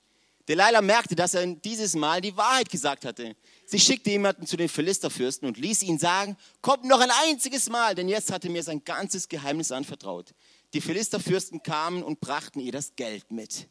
Delilah 0.49 0.83
merkte, 0.83 1.15
dass 1.15 1.35
er 1.35 1.47
dieses 1.47 1.95
Mal 1.95 2.21
die 2.21 2.37
Wahrheit 2.37 2.69
gesagt 2.69 3.05
hatte. 3.05 3.37
Sie 3.65 3.79
schickte 3.79 4.11
jemanden 4.11 4.47
zu 4.47 4.57
den 4.57 4.69
Philisterfürsten 4.69 5.47
und 5.47 5.57
ließ 5.57 5.83
ihn 5.85 5.99
sagen, 5.99 6.37
kommt 6.61 6.85
noch 6.85 7.01
ein 7.01 7.13
einziges 7.25 7.69
Mal, 7.69 7.95
denn 7.95 8.09
jetzt 8.09 8.33
hatte 8.33 8.51
mir 8.51 8.63
sein 8.63 8.83
ganzes 8.85 9.29
Geheimnis 9.29 9.71
anvertraut. 9.71 10.35
Die 10.75 10.81
Philisterfürsten 10.81 11.63
kamen 11.63 12.03
und 12.03 12.21
brachten 12.21 12.59
ihr 12.59 12.73
das 12.73 12.97
Geld 12.97 13.31
mit. 13.31 13.69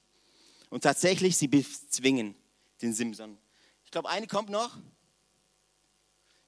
Und 0.69 0.83
tatsächlich, 0.83 1.35
sie 1.35 1.47
bezwingen 1.47 2.35
den 2.81 2.93
Simson. 2.93 3.37
Ich 3.83 3.91
glaube, 3.91 4.09
eine 4.09 4.27
kommt 4.27 4.49
noch. 4.49 4.77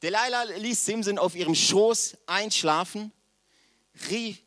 Delilah 0.02 0.44
ließ 0.58 0.86
Simson 0.86 1.18
auf 1.18 1.36
ihrem 1.36 1.56
Schoß 1.56 2.18
einschlafen, 2.26 3.12
rief, 4.10 4.42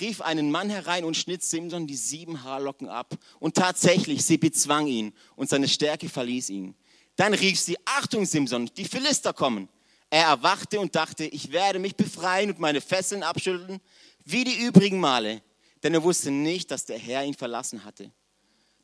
rief 0.00 0.20
einen 0.20 0.50
Mann 0.50 0.70
herein 0.70 1.04
und 1.04 1.16
schnitt 1.16 1.42
Simson 1.42 1.86
die 1.86 1.96
sieben 1.96 2.42
Haarlocken 2.42 2.88
ab. 2.88 3.16
Und 3.38 3.56
tatsächlich, 3.56 4.24
sie 4.24 4.38
bezwang 4.38 4.86
ihn 4.86 5.12
und 5.36 5.48
seine 5.48 5.68
Stärke 5.68 6.08
verließ 6.08 6.50
ihn. 6.50 6.74
Dann 7.16 7.34
rief 7.34 7.58
sie, 7.60 7.76
Achtung 7.84 8.24
Simson, 8.24 8.70
die 8.76 8.84
Philister 8.84 9.32
kommen. 9.32 9.68
Er 10.10 10.26
erwachte 10.26 10.80
und 10.80 10.94
dachte, 10.94 11.24
ich 11.24 11.52
werde 11.52 11.78
mich 11.78 11.96
befreien 11.96 12.50
und 12.50 12.58
meine 12.58 12.80
Fesseln 12.80 13.22
abschütteln, 13.22 13.80
wie 14.24 14.44
die 14.44 14.64
übrigen 14.64 15.00
Male. 15.00 15.42
Denn 15.82 15.94
er 15.94 16.02
wusste 16.02 16.30
nicht, 16.30 16.70
dass 16.70 16.84
der 16.84 16.98
Herr 16.98 17.24
ihn 17.24 17.34
verlassen 17.34 17.84
hatte. 17.84 18.12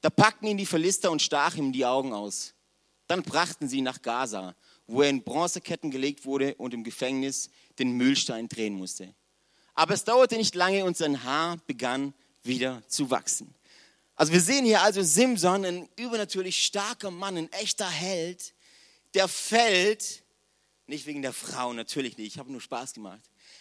Da 0.00 0.10
packten 0.10 0.48
ihn 0.48 0.56
die 0.56 0.66
Philister 0.66 1.10
und 1.10 1.22
stachen 1.22 1.66
ihm 1.66 1.72
die 1.72 1.84
Augen 1.86 2.12
aus. 2.12 2.54
Dann 3.08 3.22
brachten 3.22 3.68
sie 3.68 3.78
ihn 3.78 3.84
nach 3.84 4.02
Gaza, 4.02 4.54
wo 4.86 5.02
er 5.02 5.10
in 5.10 5.22
Bronzeketten 5.22 5.90
gelegt 5.90 6.24
wurde 6.24 6.54
und 6.56 6.74
im 6.74 6.84
Gefängnis 6.84 7.50
den 7.78 7.92
Mühlstein 7.92 8.48
drehen 8.48 8.74
musste. 8.74 9.14
Aber 9.78 9.94
es 9.94 10.02
dauerte 10.02 10.37
nicht 10.37 10.56
lange 10.56 10.85
und 10.85 10.97
sein 10.97 11.23
Haar 11.23 11.56
begann 11.68 12.12
wieder 12.42 12.82
zu 12.88 13.12
wachsen. 13.12 13.54
Also 14.16 14.32
wir 14.32 14.40
sehen 14.40 14.64
hier 14.64 14.82
also 14.82 15.04
Simson, 15.04 15.64
ein 15.64 15.88
übernatürlich 15.94 16.61
starker 16.64 17.12
Mann, 17.12 17.37
ein 17.37 17.52
echter 17.52 17.88
Held, 17.88 18.54
der 19.14 19.28
fällt, 19.28 20.25
nicht 20.88 21.06
wegen 21.06 21.23
der 21.23 21.32
Frau, 21.32 21.73
natürlich 21.75 22.18
nicht, 22.18 22.26
ich 22.26 22.38
habe 22.40 22.50
nur 22.50 22.61
Spaß 22.61 22.94
gemacht. 22.94 23.20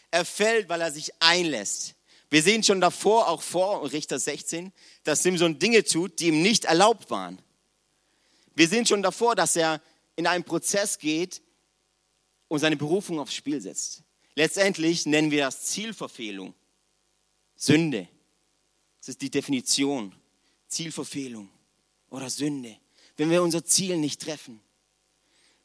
Er 0.09 0.25
fällt, 0.25 0.69
weil 0.69 0.81
er 0.81 0.91
sich 0.91 1.11
einlässt. 1.19 1.93
Wir 2.31 2.41
sehen 2.41 2.63
schon 2.63 2.81
davor, 2.81 3.27
auch 3.27 3.43
vor 3.43 3.91
Richter 3.91 4.17
16, 4.17 4.73
dass 5.03 5.21
Simson 5.21 5.59
Dinge 5.59 5.83
tut, 5.83 6.19
die 6.19 6.29
ihm 6.29 6.41
nicht 6.41 6.65
erlaubt 6.65 7.11
waren. 7.11 7.37
Wir 8.55 8.67
sehen 8.67 8.87
schon 8.87 9.03
davor, 9.03 9.35
dass 9.35 9.55
er 9.55 9.83
in 10.15 10.25
einen 10.25 10.43
Prozess 10.43 10.97
geht 10.97 11.43
und 12.47 12.57
seine 12.57 12.75
Berufung 12.75 13.19
aufs 13.19 13.35
Spiel 13.35 13.61
setzt. 13.61 14.01
Letztendlich 14.37 15.07
nennen 15.07 15.31
wir 15.31 15.45
das 15.45 15.63
Zielverfehlung. 15.65 16.53
Sünde. 17.55 18.07
Das 18.99 19.09
ist 19.09 19.21
die 19.23 19.31
Definition. 19.31 20.13
Zielverfehlung 20.67 21.49
oder 22.11 22.29
Sünde. 22.29 22.77
Wenn 23.15 23.31
wir 23.31 23.41
unser 23.41 23.65
Ziel 23.65 23.97
nicht 23.97 24.21
treffen. 24.21 24.61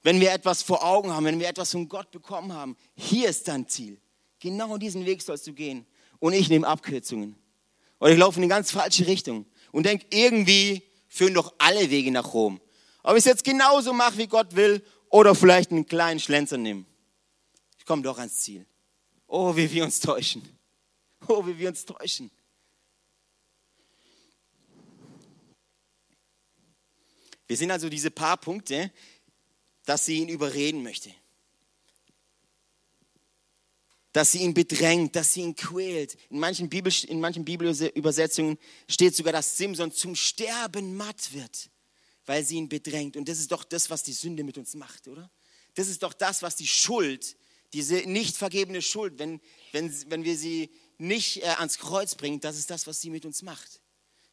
Wenn 0.03 0.23
wir 0.23 0.33
etwas 0.33 0.63
vor 0.63 0.83
Augen 0.83 1.11
haben, 1.11 1.27
wenn 1.27 1.39
wir 1.39 1.51
etwas 1.51 1.73
von 1.73 1.87
Gott 1.87 2.11
bekommen 2.13 2.55
haben. 2.55 2.79
Hier 2.95 3.29
ist 3.29 3.47
dein 3.47 3.69
Ziel. 3.69 4.01
Genau 4.41 4.79
diesen 4.79 5.05
Weg 5.05 5.21
sollst 5.21 5.47
du 5.47 5.53
gehen. 5.53 5.85
Und 6.19 6.33
ich 6.33 6.49
nehme 6.49 6.67
Abkürzungen. 6.67 7.37
Oder 8.01 8.13
ich 8.13 8.19
laufe 8.19 8.39
in 8.39 8.43
die 8.45 8.49
ganz 8.49 8.71
falsche 8.71 9.07
Richtung. 9.07 9.45
Und 9.71 9.85
denke, 9.85 10.07
irgendwie 10.09 10.83
führen 11.09 11.35
doch 11.35 11.53
alle 11.59 11.91
Wege 11.91 12.11
nach 12.11 12.33
Rom. 12.33 12.59
Ob 13.03 13.13
ich 13.13 13.19
es 13.19 13.25
jetzt 13.27 13.45
genauso 13.45 13.93
mache, 13.93 14.17
wie 14.17 14.29
Gott 14.29 14.57
will, 14.57 14.83
oder 15.11 15.35
vielleicht 15.35 15.73
einen 15.73 15.85
kleinen 15.85 16.21
Schlenzer 16.21 16.57
nehme. 16.57 16.87
Ich 17.83 17.87
komme 17.87 18.03
doch 18.03 18.17
ans 18.17 18.39
Ziel. 18.39 18.65
Oh, 19.27 19.57
wie 19.57 19.69
wir 19.73 19.83
uns 19.83 19.99
täuschen. 19.99 20.41
Oh, 21.27 21.45
wie 21.45 21.59
wir 21.59 21.69
uns 21.69 21.85
täuschen. 21.85 22.31
Wir 27.49 27.57
sind 27.57 27.73
also 27.73 27.89
diese 27.89 28.13
paar 28.13 28.37
Punkte, 28.37 28.93
dass 29.85 30.07
sie 30.07 30.19
ihn 30.19 30.29
überreden 30.29 30.85
möchte. 30.85 31.13
Dass 34.13 34.31
sie 34.31 34.43
ihn 34.43 34.55
bedrängt, 34.55 35.17
dass 35.17 35.33
sie 35.33 35.41
ihn 35.41 35.57
quält. 35.57 36.17
In 36.31 36.39
manchen, 36.39 36.69
Bibel, 36.69 36.93
in 37.09 37.19
manchen 37.19 37.45
Bibelübersetzungen 37.45 38.59
steht 38.89 39.17
sogar, 39.17 39.33
dass 39.33 39.57
Simson 39.57 39.91
zum 39.91 40.15
Sterben 40.15 40.97
matt 40.97 41.33
wird, 41.33 41.69
weil 42.27 42.45
sie 42.45 42.59
ihn 42.59 42.69
bedrängt. 42.69 43.17
Und 43.17 43.29
das 43.29 43.41
ist 43.41 43.51
doch 43.51 43.65
das, 43.65 43.91
was 43.91 44.05
die 44.05 44.13
Sünde 44.13 44.45
mit 44.45 44.57
uns 44.57 44.77
macht, 44.77 45.09
oder? 45.09 45.29
Das 45.75 45.89
ist 45.89 46.05
doch 46.05 46.13
das, 46.13 46.43
was 46.43 46.55
die 46.55 46.69
Schuld 46.69 47.37
diese 47.73 47.97
nicht 48.09 48.37
vergebene 48.37 48.83
Schuld, 48.83 49.19
wenn, 49.19 49.41
wenn, 49.73 50.11
wenn 50.11 50.25
wir 50.25 50.37
sie 50.37 50.71
nicht 50.99 51.43
äh, 51.43 51.47
ans 51.59 51.79
Kreuz 51.79 52.15
bringen, 52.15 52.41
das 52.41 52.59
ist 52.59 52.71
das, 52.71 52.87
was 52.87 53.01
sie 53.01 53.11
mit 53.11 53.25
uns 53.25 53.43
macht. 53.43 53.81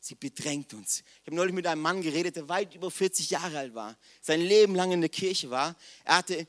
Sie 0.01 0.15
bedrängt 0.15 0.73
uns. 0.73 1.03
Ich 1.21 1.27
habe 1.27 1.35
neulich 1.35 1.53
mit 1.53 1.67
einem 1.67 1.81
Mann 1.81 2.01
geredet, 2.01 2.35
der 2.35 2.47
weit 2.47 2.73
über 2.75 2.89
40 2.89 3.29
Jahre 3.29 3.57
alt 3.57 3.73
war, 3.73 3.97
sein 4.21 4.41
Leben 4.41 4.75
lang 4.75 4.91
in 4.91 5.01
der 5.01 5.09
Kirche 5.09 5.49
war. 5.49 5.75
Er 6.05 6.17
hatte, 6.17 6.47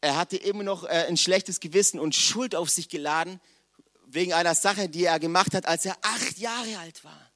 er 0.00 0.16
hatte 0.16 0.36
immer 0.36 0.64
noch 0.64 0.84
äh, 0.84 1.06
ein 1.08 1.16
schlechtes 1.16 1.60
Gewissen 1.60 1.98
und 1.98 2.14
Schuld 2.14 2.54
auf 2.54 2.68
sich 2.70 2.88
geladen 2.88 3.40
wegen 4.06 4.32
einer 4.32 4.54
Sache, 4.54 4.88
die 4.88 5.04
er 5.04 5.18
gemacht 5.18 5.54
hat, 5.54 5.66
als 5.66 5.84
er 5.84 5.96
acht 6.02 6.38
Jahre 6.38 6.78
alt 6.78 7.04
war. 7.04 7.32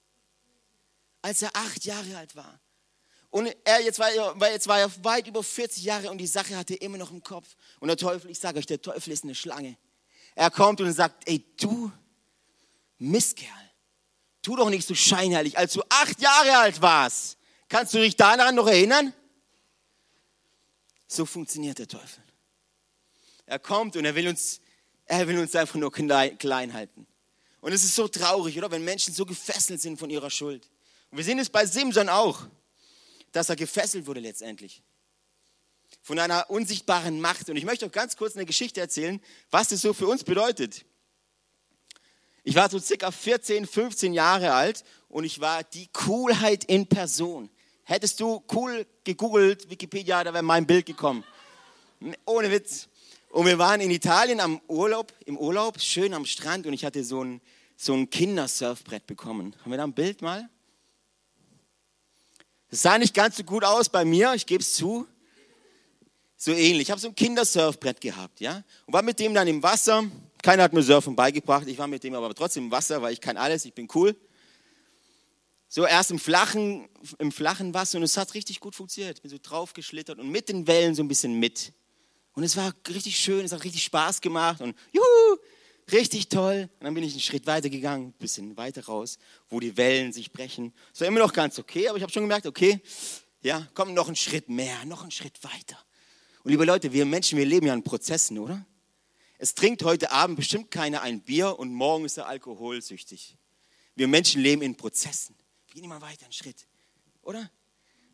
als 1.22 1.40
er 1.42 1.54
acht 1.54 1.84
Jahre 1.84 2.16
alt 2.16 2.34
war. 2.34 2.61
Und 3.32 3.50
er, 3.64 3.80
jetzt 3.80 3.98
war, 3.98 4.10
er, 4.12 4.52
jetzt 4.52 4.68
war 4.68 4.78
er 4.78 5.04
weit 5.04 5.26
über 5.26 5.42
40 5.42 5.82
Jahre 5.82 6.10
und 6.10 6.18
die 6.18 6.26
Sache 6.26 6.54
hatte 6.54 6.74
er 6.74 6.82
immer 6.82 6.98
noch 6.98 7.10
im 7.10 7.22
Kopf. 7.22 7.56
Und 7.80 7.88
der 7.88 7.96
Teufel, 7.96 8.30
ich 8.30 8.38
sage 8.38 8.58
euch, 8.58 8.66
der 8.66 8.82
Teufel 8.82 9.10
ist 9.10 9.24
eine 9.24 9.34
Schlange. 9.34 9.78
Er 10.34 10.50
kommt 10.50 10.82
und 10.82 10.92
sagt, 10.92 11.26
ey, 11.26 11.42
du 11.58 11.90
Mistkerl, 12.98 13.48
tu 14.42 14.54
doch 14.54 14.68
nicht 14.68 14.86
so 14.86 14.94
scheinheilig. 14.94 15.56
Als 15.56 15.72
du 15.72 15.82
acht 15.88 16.20
Jahre 16.20 16.58
alt 16.58 16.82
warst, 16.82 17.38
kannst 17.70 17.94
du 17.94 18.00
dich 18.00 18.16
daran 18.16 18.54
noch 18.54 18.66
erinnern? 18.66 19.14
So 21.08 21.24
funktioniert 21.24 21.78
der 21.78 21.88
Teufel. 21.88 22.22
Er 23.46 23.58
kommt 23.58 23.96
und 23.96 24.04
er 24.04 24.14
will 24.14 24.28
uns, 24.28 24.60
er 25.06 25.26
will 25.26 25.38
uns 25.38 25.56
einfach 25.56 25.76
nur 25.76 25.90
klein 25.90 26.74
halten. 26.74 27.06
Und 27.62 27.72
es 27.72 27.82
ist 27.82 27.94
so 27.94 28.08
traurig, 28.08 28.58
oder? 28.58 28.70
Wenn 28.70 28.84
Menschen 28.84 29.14
so 29.14 29.24
gefesselt 29.24 29.80
sind 29.80 29.98
von 29.98 30.10
ihrer 30.10 30.28
Schuld. 30.28 30.68
Und 31.10 31.16
wir 31.16 31.24
sehen 31.24 31.38
es 31.38 31.48
bei 31.48 31.64
Simson 31.64 32.10
auch, 32.10 32.46
dass 33.32 33.48
er 33.48 33.56
gefesselt 33.56 34.06
wurde 34.06 34.20
letztendlich. 34.20 34.82
Von 36.02 36.18
einer 36.18 36.48
unsichtbaren 36.50 37.20
Macht. 37.20 37.48
Und 37.50 37.56
ich 37.56 37.64
möchte 37.64 37.86
euch 37.86 37.92
ganz 37.92 38.16
kurz 38.16 38.36
eine 38.36 38.46
Geschichte 38.46 38.80
erzählen, 38.80 39.20
was 39.50 39.68
das 39.68 39.80
so 39.80 39.92
für 39.92 40.06
uns 40.06 40.24
bedeutet. 40.24 40.84
Ich 42.44 42.54
war 42.54 42.68
so 42.68 42.78
circa 42.78 43.10
14, 43.10 43.66
15 43.66 44.12
Jahre 44.12 44.52
alt 44.52 44.84
und 45.08 45.24
ich 45.24 45.40
war 45.40 45.62
die 45.62 45.86
Coolheit 45.92 46.64
in 46.64 46.86
Person. 46.86 47.50
Hättest 47.84 48.20
du 48.20 48.42
cool 48.52 48.86
gegoogelt, 49.04 49.70
Wikipedia, 49.70 50.24
da 50.24 50.32
wäre 50.32 50.42
mein 50.42 50.66
Bild 50.66 50.86
gekommen. 50.86 51.24
Ohne 52.24 52.50
Witz. 52.50 52.88
Und 53.30 53.46
wir 53.46 53.58
waren 53.58 53.80
in 53.80 53.90
Italien 53.90 54.40
am 54.40 54.60
Urlaub, 54.66 55.12
im 55.24 55.38
Urlaub, 55.38 55.80
schön 55.80 56.14
am 56.14 56.26
Strand 56.26 56.66
und 56.66 56.72
ich 56.72 56.84
hatte 56.84 57.04
so 57.04 57.22
ein, 57.22 57.40
so 57.76 57.94
ein 57.94 58.10
Kindersurfbrett 58.10 59.06
bekommen. 59.06 59.54
Haben 59.60 59.70
wir 59.70 59.78
da 59.78 59.84
ein 59.84 59.94
Bild 59.94 60.20
mal? 60.20 60.48
Das 62.72 62.82
sah 62.82 62.98
nicht 62.98 63.14
ganz 63.14 63.36
so 63.36 63.44
gut 63.44 63.62
aus 63.62 63.88
bei 63.88 64.04
mir, 64.04 64.34
ich 64.34 64.46
gebe 64.46 64.62
es 64.62 64.74
zu. 64.74 65.06
So 66.36 66.50
ähnlich. 66.50 66.88
Ich 66.88 66.90
habe 66.90 67.00
so 67.00 67.06
ein 67.06 67.14
Kindersurfbrett 67.14 68.00
gehabt, 68.00 68.40
ja, 68.40 68.64
und 68.86 68.94
war 68.94 69.02
mit 69.02 69.20
dem 69.20 69.32
dann 69.32 69.46
im 69.46 69.62
Wasser 69.62 70.02
keiner 70.42 70.64
hat 70.64 70.72
mir 70.72 70.82
Surfen 70.82 71.14
beigebracht. 71.14 71.68
Ich 71.68 71.78
war 71.78 71.86
mit 71.86 72.02
dem 72.02 72.14
aber 72.14 72.34
trotzdem 72.34 72.64
im 72.64 72.70
Wasser, 72.72 73.00
weil 73.00 73.12
ich 73.12 73.20
kann 73.20 73.36
alles, 73.36 73.64
ich 73.64 73.72
bin 73.72 73.88
cool. 73.94 74.16
So 75.68 75.86
erst 75.86 76.10
im 76.10 76.18
flachen, 76.18 76.88
im 77.18 77.32
flachen 77.32 77.72
Wasser 77.72 77.96
und 77.98 78.04
es 78.04 78.16
hat 78.16 78.34
richtig 78.34 78.60
gut 78.60 78.74
funktioniert. 78.74 79.18
Ich 79.18 79.22
bin 79.22 79.30
so 79.30 79.38
drauf 79.40 79.72
geschlittert 79.72 80.18
und 80.18 80.28
mit 80.28 80.48
den 80.48 80.66
Wellen 80.66 80.94
so 80.94 81.02
ein 81.02 81.08
bisschen 81.08 81.38
mit. 81.38 81.72
Und 82.34 82.42
es 82.42 82.56
war 82.56 82.74
richtig 82.88 83.16
schön, 83.18 83.44
es 83.44 83.52
hat 83.52 83.62
richtig 83.64 83.84
Spaß 83.84 84.20
gemacht 84.20 84.60
und 84.60 84.76
juhu, 84.92 85.38
richtig 85.90 86.28
toll. 86.28 86.68
Und 86.78 86.84
dann 86.84 86.94
bin 86.94 87.02
ich 87.02 87.12
einen 87.12 87.20
Schritt 87.20 87.46
weiter 87.46 87.70
gegangen, 87.70 88.08
ein 88.08 88.12
bisschen 88.12 88.56
weiter 88.56 88.84
raus, 88.84 89.18
wo 89.48 89.58
die 89.58 89.76
Wellen 89.76 90.12
sich 90.12 90.30
brechen. 90.30 90.72
Es 90.92 91.00
war 91.00 91.08
immer 91.08 91.20
noch 91.20 91.32
ganz 91.32 91.58
okay, 91.58 91.88
aber 91.88 91.96
ich 91.96 92.02
habe 92.02 92.12
schon 92.12 92.22
gemerkt, 92.22 92.46
okay, 92.46 92.80
ja, 93.42 93.66
komm 93.74 93.94
noch 93.94 94.06
einen 94.06 94.16
Schritt 94.16 94.48
mehr, 94.48 94.84
noch 94.84 95.02
einen 95.02 95.10
Schritt 95.10 95.42
weiter. 95.42 95.78
Und 96.44 96.50
liebe 96.50 96.64
Leute, 96.64 96.92
wir 96.92 97.06
Menschen, 97.06 97.38
wir 97.38 97.46
leben 97.46 97.66
ja 97.66 97.74
in 97.74 97.82
Prozessen, 97.82 98.38
oder? 98.38 98.64
Es 99.38 99.54
trinkt 99.54 99.82
heute 99.82 100.12
Abend 100.12 100.36
bestimmt 100.36 100.70
keiner 100.70 101.02
ein 101.02 101.20
Bier 101.20 101.58
und 101.58 101.72
morgen 101.72 102.04
ist 102.04 102.16
er 102.16 102.28
alkoholsüchtig. 102.28 103.36
Wir 103.96 104.06
Menschen 104.06 104.40
leben 104.40 104.62
in 104.62 104.76
Prozessen. 104.76 105.34
Wir 105.66 105.74
gehen 105.74 105.84
immer 105.84 106.00
weiter 106.00 106.24
einen 106.24 106.32
Schritt, 106.32 106.66
oder? 107.22 107.50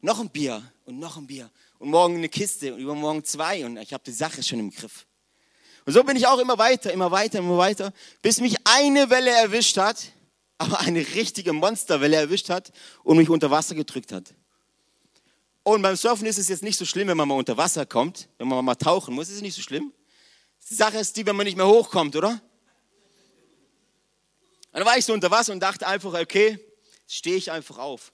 Noch 0.00 0.20
ein 0.20 0.30
Bier 0.30 0.62
und 0.84 0.98
noch 0.98 1.16
ein 1.16 1.26
Bier 1.26 1.50
und 1.78 1.90
morgen 1.90 2.16
eine 2.16 2.28
Kiste 2.28 2.72
und 2.72 2.80
übermorgen 2.80 3.24
zwei 3.24 3.66
und 3.66 3.76
ich 3.78 3.92
habe 3.92 4.04
die 4.04 4.12
Sache 4.12 4.42
schon 4.42 4.60
im 4.60 4.70
Griff. 4.70 5.07
Und 5.88 5.94
so 5.94 6.04
bin 6.04 6.18
ich 6.18 6.26
auch 6.26 6.38
immer 6.38 6.58
weiter, 6.58 6.92
immer 6.92 7.10
weiter, 7.10 7.38
immer 7.38 7.56
weiter, 7.56 7.94
bis 8.20 8.42
mich 8.42 8.56
eine 8.64 9.08
Welle 9.08 9.30
erwischt 9.30 9.78
hat, 9.78 10.12
aber 10.58 10.80
eine 10.80 10.98
richtige 10.98 11.54
Monsterwelle 11.54 12.14
erwischt 12.14 12.50
hat 12.50 12.72
und 13.04 13.16
mich 13.16 13.30
unter 13.30 13.50
Wasser 13.50 13.74
gedrückt 13.74 14.12
hat. 14.12 14.34
Und 15.62 15.80
beim 15.80 15.96
Surfen 15.96 16.26
ist 16.26 16.36
es 16.36 16.48
jetzt 16.48 16.62
nicht 16.62 16.76
so 16.76 16.84
schlimm, 16.84 17.08
wenn 17.08 17.16
man 17.16 17.26
mal 17.26 17.36
unter 17.36 17.56
Wasser 17.56 17.86
kommt, 17.86 18.28
wenn 18.36 18.48
man 18.48 18.62
mal 18.66 18.74
tauchen 18.74 19.14
muss, 19.14 19.30
ist 19.30 19.36
es 19.36 19.40
nicht 19.40 19.56
so 19.56 19.62
schlimm. 19.62 19.90
Die 20.68 20.74
Sache 20.74 20.98
ist 20.98 21.16
die, 21.16 21.24
wenn 21.24 21.36
man 21.36 21.46
nicht 21.46 21.56
mehr 21.56 21.66
hochkommt, 21.66 22.14
oder? 22.16 22.38
Dann 24.72 24.84
war 24.84 24.98
ich 24.98 25.06
so 25.06 25.14
unter 25.14 25.30
Wasser 25.30 25.54
und 25.54 25.60
dachte 25.60 25.86
einfach, 25.86 26.12
okay, 26.12 26.58
stehe 27.06 27.36
ich 27.36 27.50
einfach 27.50 27.78
auf. 27.78 28.12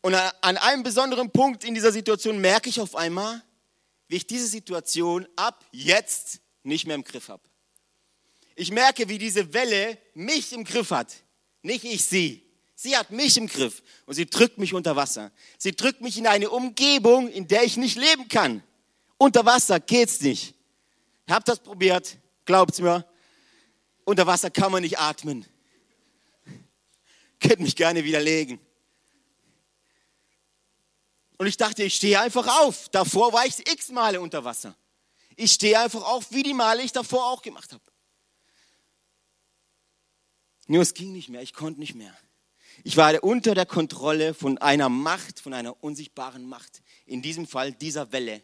Und 0.00 0.14
an 0.14 0.58
einem 0.58 0.84
besonderen 0.84 1.28
Punkt 1.32 1.64
in 1.64 1.74
dieser 1.74 1.90
Situation 1.90 2.38
merke 2.38 2.68
ich 2.68 2.80
auf 2.80 2.94
einmal, 2.94 3.42
wie 4.08 4.16
ich 4.16 4.26
diese 4.26 4.46
Situation 4.46 5.26
ab 5.36 5.64
jetzt 5.72 6.40
nicht 6.62 6.86
mehr 6.86 6.94
im 6.94 7.04
Griff 7.04 7.28
habe. 7.28 7.42
Ich 8.54 8.70
merke, 8.70 9.08
wie 9.08 9.18
diese 9.18 9.52
Welle 9.52 9.98
mich 10.14 10.52
im 10.52 10.64
Griff 10.64 10.90
hat, 10.90 11.14
nicht 11.62 11.84
ich 11.84 12.04
sie. 12.04 12.42
Sie 12.74 12.96
hat 12.96 13.10
mich 13.10 13.36
im 13.36 13.46
Griff 13.46 13.82
und 14.04 14.14
sie 14.14 14.26
drückt 14.26 14.58
mich 14.58 14.74
unter 14.74 14.96
Wasser. 14.96 15.32
Sie 15.58 15.72
drückt 15.72 16.00
mich 16.00 16.18
in 16.18 16.26
eine 16.26 16.50
Umgebung, 16.50 17.28
in 17.28 17.48
der 17.48 17.64
ich 17.64 17.76
nicht 17.76 17.96
leben 17.96 18.28
kann. 18.28 18.62
Unter 19.18 19.44
Wasser 19.46 19.80
geht's 19.80 20.20
nicht. 20.20 20.54
Habt 21.28 21.48
das 21.48 21.58
probiert, 21.58 22.18
glaubt's 22.44 22.80
mir. 22.80 23.04
Unter 24.04 24.26
Wasser 24.26 24.50
kann 24.50 24.70
man 24.70 24.82
nicht 24.82 24.98
atmen. 24.98 25.44
Könnt 27.40 27.60
mich 27.60 27.76
gerne 27.76 28.04
widerlegen. 28.04 28.60
Und 31.38 31.46
ich 31.46 31.56
dachte, 31.56 31.82
ich 31.82 31.94
stehe 31.94 32.20
einfach 32.20 32.60
auf. 32.62 32.88
Davor 32.88 33.32
war 33.32 33.44
ich 33.46 33.58
x 33.70 33.90
Male 33.90 34.20
unter 34.20 34.44
Wasser. 34.44 34.74
Ich 35.36 35.52
stehe 35.52 35.78
einfach 35.78 36.02
auf, 36.02 36.30
wie 36.30 36.42
die 36.42 36.54
Male 36.54 36.82
ich 36.82 36.92
davor 36.92 37.26
auch 37.26 37.42
gemacht 37.42 37.72
habe. 37.72 37.82
Nur 40.66 40.82
es 40.82 40.94
ging 40.94 41.12
nicht 41.12 41.28
mehr, 41.28 41.42
ich 41.42 41.52
konnte 41.52 41.78
nicht 41.78 41.94
mehr. 41.94 42.16
Ich 42.84 42.96
war 42.96 43.22
unter 43.22 43.54
der 43.54 43.66
Kontrolle 43.66 44.34
von 44.34 44.58
einer 44.58 44.88
Macht, 44.88 45.40
von 45.40 45.54
einer 45.54 45.82
unsichtbaren 45.82 46.46
Macht. 46.46 46.82
In 47.04 47.22
diesem 47.22 47.46
Fall 47.46 47.72
dieser 47.72 48.12
Welle. 48.12 48.42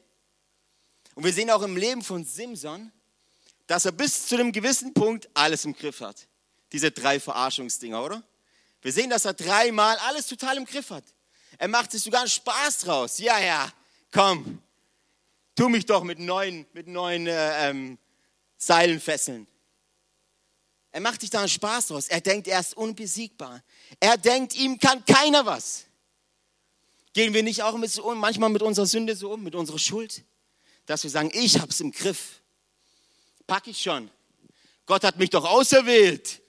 Und 1.14 1.24
wir 1.24 1.33
sehen 1.33 1.50
auch 1.50 1.62
im 1.62 1.76
Leben 1.76 2.02
von 2.02 2.24
Simson, 2.24 2.92
dass 3.66 3.85
er 3.85 3.92
bis 3.92 4.26
zu 4.26 4.37
einem 4.37 4.52
gewissen 4.52 4.94
Punkt 4.94 5.28
alles 5.35 5.64
im 5.64 5.74
Griff 5.74 6.00
hat. 6.00 6.28
Diese 6.72 6.90
drei 6.90 7.20
Verarschungsdinger, 7.20 8.02
oder? 8.02 8.22
Wir 8.81 8.92
sehen, 8.92 9.11
dass 9.11 9.24
er 9.24 9.35
dreimal 9.35 9.96
alles 9.98 10.26
total 10.26 10.57
im 10.57 10.64
Griff 10.64 10.90
hat. 10.90 11.05
Er 11.59 11.69
macht 11.69 11.93
sich 11.93 12.03
sogar 12.03 12.21
einen 12.21 12.31
Spaß 12.31 12.79
draus. 12.79 13.19
Ja, 13.19 13.38
ja, 13.38 13.73
komm, 14.12 14.61
tu 15.55 15.69
mich 15.69 15.87
doch 15.87 16.03
mit 16.03 16.19
neuen, 16.19 16.67
mit 16.73 16.87
neuen 16.87 17.27
äh, 17.27 17.71
ähm, 17.71 17.99
Seilen 18.57 19.01
fesseln. 19.01 19.47
Er 20.91 21.01
macht 21.01 21.21
sich 21.21 21.31
da 21.31 21.41
einen 21.41 21.49
Spaß 21.49 21.88
draus. 21.88 22.09
Er 22.09 22.21
denkt, 22.21 22.49
er 22.49 22.61
ist 22.61 22.77
unbesiegbar. 22.77 23.62
Er 23.99 24.19
denkt, 24.19 24.55
ihm 24.55 24.79
kann 24.79 25.05
keiner 25.05 25.47
was. 25.47 25.87
Gehen 27.15 27.33
wir 27.33 27.43
nicht 27.43 27.62
auch 27.62 27.77
mit 27.77 27.99
manchmal 28.17 28.51
mit 28.51 28.62
unserer 28.62 28.87
Sünde 28.87 29.17
so 29.17 29.33
um, 29.33 29.43
mit 29.43 29.55
unserer 29.55 29.79
Schuld? 29.79 30.25
dass 30.87 31.03
wir 31.03 31.11
sagen, 31.11 31.31
ich 31.33 31.59
habe 31.59 31.71
es 31.71 31.81
im 31.81 31.93
Griff. 31.93 32.41
Pack 33.47 33.67
ich 33.67 33.81
schon. 33.81 34.11
Gott 34.87 35.05
hat 35.05 35.19
mich 35.19 35.31
doch 35.31 35.45
auserwählt. 35.45 36.41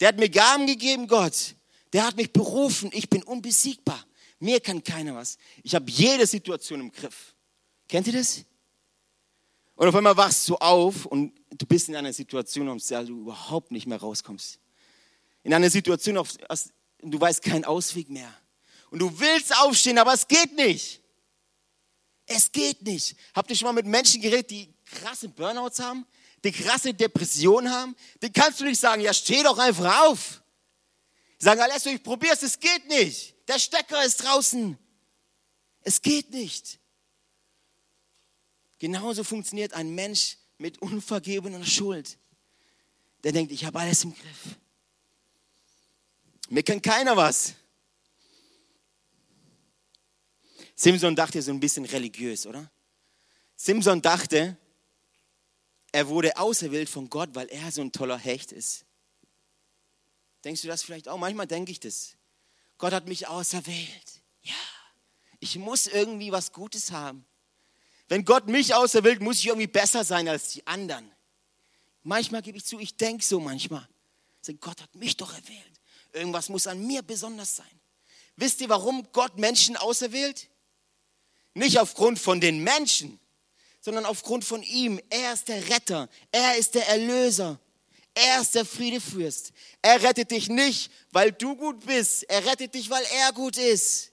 Der 0.00 0.08
hat 0.08 0.16
mir 0.16 0.28
Gaben 0.28 0.66
gegeben, 0.66 1.08
Gott. 1.08 1.54
Der 1.92 2.06
hat 2.06 2.16
mich 2.16 2.32
berufen. 2.32 2.90
Ich 2.92 3.08
bin 3.08 3.22
unbesiegbar. 3.22 4.04
Mir 4.40 4.60
kann 4.60 4.82
keiner 4.82 5.14
was. 5.14 5.36
Ich 5.62 5.74
habe 5.74 5.90
jede 5.90 6.26
Situation 6.26 6.80
im 6.80 6.92
Griff. 6.92 7.34
Kennt 7.88 8.06
ihr 8.06 8.12
das? 8.12 8.44
Und 9.74 9.88
auf 9.88 9.94
einmal 9.94 10.16
wachst 10.16 10.48
du 10.48 10.56
auf 10.56 11.06
und 11.06 11.32
du 11.50 11.66
bist 11.66 11.88
in 11.88 11.96
einer 11.96 12.12
Situation, 12.12 12.68
aus 12.68 12.86
der 12.88 13.04
du 13.04 13.20
überhaupt 13.20 13.70
nicht 13.70 13.86
mehr 13.86 13.98
rauskommst. 13.98 14.58
In 15.44 15.54
einer 15.54 15.70
Situation, 15.70 16.18
aus, 16.18 16.36
du 17.00 17.20
weißt 17.20 17.42
keinen 17.42 17.64
Ausweg 17.64 18.10
mehr. 18.10 18.32
Und 18.90 18.98
du 18.98 19.20
willst 19.20 19.56
aufstehen, 19.56 19.98
aber 19.98 20.14
es 20.14 20.26
geht 20.26 20.54
nicht. 20.56 21.00
Es 22.26 22.50
geht 22.50 22.82
nicht. 22.82 23.16
Habt 23.34 23.50
ihr 23.50 23.56
schon 23.56 23.66
mal 23.66 23.72
mit 23.72 23.86
Menschen 23.86 24.20
geredet, 24.20 24.50
die 24.50 24.68
krasse 24.84 25.28
Burnouts 25.28 25.78
haben, 25.78 26.06
die 26.44 26.52
krasse 26.52 26.92
Depression 26.92 27.70
haben? 27.70 27.96
Den 28.20 28.32
kannst 28.32 28.60
du 28.60 28.64
nicht 28.64 28.80
sagen, 28.80 29.00
ja, 29.00 29.14
steh 29.14 29.42
doch 29.42 29.58
einfach 29.58 30.08
auf. 30.08 30.42
Die 31.40 31.44
sagen, 31.44 31.60
Alessio, 31.60 31.92
ich 31.92 32.02
probier's, 32.02 32.42
es 32.42 32.58
geht 32.58 32.86
nicht. 32.88 33.34
Der 33.48 33.58
Stecker 33.58 34.04
ist 34.04 34.22
draußen. 34.22 34.78
Es 35.80 36.02
geht 36.02 36.30
nicht. 36.30 36.78
Genauso 38.78 39.24
funktioniert 39.24 39.72
ein 39.72 39.94
Mensch 39.94 40.36
mit 40.58 40.78
unvergebener 40.78 41.64
Schuld. 41.64 42.18
Der 43.24 43.32
denkt, 43.32 43.50
ich 43.50 43.64
habe 43.64 43.80
alles 43.80 44.04
im 44.04 44.14
Griff. 44.14 44.58
Mir 46.50 46.62
kann 46.62 46.80
keiner 46.80 47.16
was. 47.16 47.54
Simson 50.74 51.16
dachte 51.16 51.42
so 51.42 51.50
ein 51.50 51.58
bisschen 51.58 51.84
religiös, 51.86 52.46
oder? 52.46 52.70
Simson 53.56 54.00
dachte, 54.00 54.56
er 55.90 56.08
wurde 56.08 56.36
auserwählt 56.36 56.88
von 56.88 57.10
Gott, 57.10 57.30
weil 57.32 57.48
er 57.48 57.72
so 57.72 57.80
ein 57.80 57.90
toller 57.90 58.18
Hecht 58.18 58.52
ist. 58.52 58.84
Denkst 60.44 60.62
du 60.62 60.68
das 60.68 60.82
vielleicht 60.82 61.08
auch? 61.08 61.18
Manchmal 61.18 61.48
denke 61.48 61.72
ich 61.72 61.80
das. 61.80 62.17
Gott 62.78 62.92
hat 62.92 63.08
mich 63.08 63.26
auserwählt. 63.26 64.22
Ja, 64.42 64.54
ich 65.40 65.56
muss 65.56 65.86
irgendwie 65.86 66.32
was 66.32 66.52
Gutes 66.52 66.92
haben. 66.92 67.24
Wenn 68.08 68.24
Gott 68.24 68.46
mich 68.46 68.74
auserwählt, 68.74 69.20
muss 69.20 69.40
ich 69.40 69.46
irgendwie 69.46 69.66
besser 69.66 70.04
sein 70.04 70.28
als 70.28 70.50
die 70.50 70.66
anderen. 70.66 71.10
Manchmal 72.02 72.40
gebe 72.40 72.56
ich 72.56 72.64
zu, 72.64 72.78
ich 72.78 72.96
denke 72.96 73.24
so 73.24 73.38
manchmal. 73.40 73.86
Gott 74.60 74.80
hat 74.80 74.94
mich 74.94 75.18
doch 75.18 75.34
erwählt. 75.34 75.80
Irgendwas 76.14 76.48
muss 76.48 76.66
an 76.66 76.86
mir 76.86 77.02
besonders 77.02 77.56
sein. 77.56 77.80
Wisst 78.36 78.62
ihr, 78.62 78.68
warum 78.70 79.06
Gott 79.12 79.36
Menschen 79.36 79.76
auserwählt? 79.76 80.48
Nicht 81.52 81.78
aufgrund 81.78 82.18
von 82.18 82.40
den 82.40 82.62
Menschen, 82.62 83.20
sondern 83.80 84.06
aufgrund 84.06 84.44
von 84.44 84.62
ihm. 84.62 85.00
Er 85.10 85.34
ist 85.34 85.48
der 85.48 85.68
Retter, 85.68 86.08
er 86.32 86.56
ist 86.56 86.74
der 86.76 86.88
Erlöser, 86.88 87.58
er 88.18 88.40
ist 88.40 88.54
der 88.54 88.64
Friedefürst. 88.64 89.52
Er 89.82 90.02
rettet 90.02 90.30
dich 90.30 90.48
nicht, 90.48 90.90
weil 91.12 91.32
du 91.32 91.56
gut 91.56 91.86
bist, 91.86 92.24
er 92.24 92.44
rettet 92.44 92.74
dich, 92.74 92.90
weil 92.90 93.04
er 93.24 93.32
gut 93.32 93.56
ist. 93.56 94.12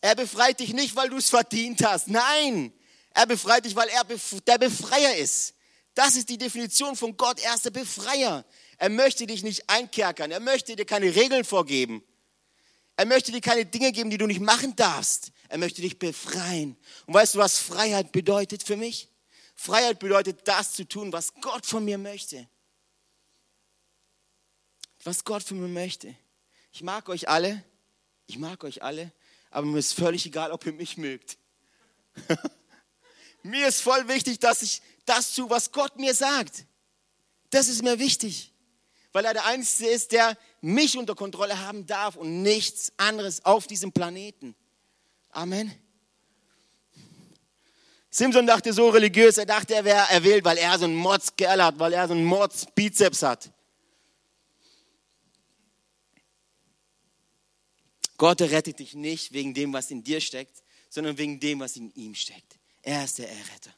Er 0.00 0.16
befreit 0.16 0.58
dich 0.58 0.72
nicht, 0.72 0.96
weil 0.96 1.10
du 1.10 1.16
es 1.16 1.30
verdient 1.30 1.84
hast. 1.84 2.08
Nein, 2.08 2.72
er 3.10 3.26
befreit 3.26 3.64
dich, 3.64 3.76
weil 3.76 3.88
er 3.88 4.04
der 4.46 4.58
Befreier 4.58 5.16
ist. 5.16 5.54
Das 5.94 6.16
ist 6.16 6.28
die 6.28 6.38
Definition 6.38 6.96
von 6.96 7.16
Gott. 7.16 7.38
Er 7.40 7.54
ist 7.54 7.64
der 7.64 7.70
Befreier. 7.70 8.44
Er 8.78 8.88
möchte 8.88 9.26
dich 9.26 9.42
nicht 9.42 9.68
einkerkern. 9.68 10.30
Er 10.30 10.40
möchte 10.40 10.74
dir 10.74 10.86
keine 10.86 11.14
Regeln 11.14 11.44
vorgeben. 11.44 12.02
Er 12.96 13.06
möchte 13.06 13.30
dir 13.30 13.40
keine 13.40 13.66
Dinge 13.66 13.92
geben, 13.92 14.10
die 14.10 14.18
du 14.18 14.26
nicht 14.26 14.40
machen 14.40 14.74
darfst. 14.74 15.32
Er 15.48 15.58
möchte 15.58 15.82
dich 15.82 15.98
befreien. 15.98 16.76
Und 17.06 17.14
weißt 17.14 17.34
du, 17.34 17.38
was 17.38 17.58
Freiheit 17.58 18.10
bedeutet 18.10 18.62
für 18.62 18.76
mich? 18.76 19.11
Freiheit 19.54 19.98
bedeutet, 19.98 20.40
das 20.44 20.72
zu 20.72 20.86
tun, 20.88 21.12
was 21.12 21.34
Gott 21.34 21.66
von 21.66 21.84
mir 21.84 21.98
möchte. 21.98 22.48
Was 25.04 25.24
Gott 25.24 25.42
von 25.42 25.60
mir 25.60 25.68
möchte. 25.68 26.14
Ich 26.72 26.82
mag 26.82 27.08
euch 27.08 27.28
alle. 27.28 27.64
Ich 28.26 28.38
mag 28.38 28.64
euch 28.64 28.82
alle. 28.82 29.12
Aber 29.50 29.66
mir 29.66 29.78
ist 29.78 29.94
völlig 29.94 30.26
egal, 30.26 30.52
ob 30.52 30.64
ihr 30.66 30.72
mich 30.72 30.96
mögt. 30.96 31.38
mir 33.42 33.68
ist 33.68 33.82
voll 33.82 34.08
wichtig, 34.08 34.38
dass 34.38 34.62
ich 34.62 34.80
das 35.04 35.34
tue, 35.34 35.50
was 35.50 35.72
Gott 35.72 35.98
mir 35.98 36.14
sagt. 36.14 36.64
Das 37.50 37.68
ist 37.68 37.82
mir 37.82 37.98
wichtig. 37.98 38.52
Weil 39.12 39.26
er 39.26 39.34
der 39.34 39.44
Einzige 39.44 39.90
ist, 39.90 40.12
der 40.12 40.38
mich 40.62 40.96
unter 40.96 41.14
Kontrolle 41.14 41.58
haben 41.58 41.86
darf 41.86 42.16
und 42.16 42.42
nichts 42.42 42.92
anderes 42.96 43.44
auf 43.44 43.66
diesem 43.66 43.92
Planeten. 43.92 44.54
Amen. 45.30 45.70
Simpson 48.14 48.46
dachte 48.46 48.74
so 48.74 48.90
religiös, 48.90 49.38
er 49.38 49.46
dachte, 49.46 49.74
er 49.74 49.86
wäre 49.86 50.10
erwählt, 50.10 50.44
weil 50.44 50.58
er 50.58 50.78
so 50.78 50.84
einen 50.84 50.94
Mordskerl 50.94 51.62
hat, 51.62 51.78
weil 51.78 51.94
er 51.94 52.06
so 52.06 52.12
einen 52.12 52.26
Mordsbizeps 52.26 53.22
hat. 53.22 53.50
Gott 58.18 58.42
rettet 58.42 58.80
dich 58.80 58.92
nicht 58.92 59.32
wegen 59.32 59.54
dem, 59.54 59.72
was 59.72 59.90
in 59.90 60.04
dir 60.04 60.20
steckt, 60.20 60.62
sondern 60.90 61.16
wegen 61.16 61.40
dem, 61.40 61.60
was 61.60 61.74
in 61.76 61.90
ihm 61.94 62.14
steckt. 62.14 62.58
Er 62.82 63.02
ist 63.02 63.18
der 63.18 63.30
Erretter. 63.30 63.74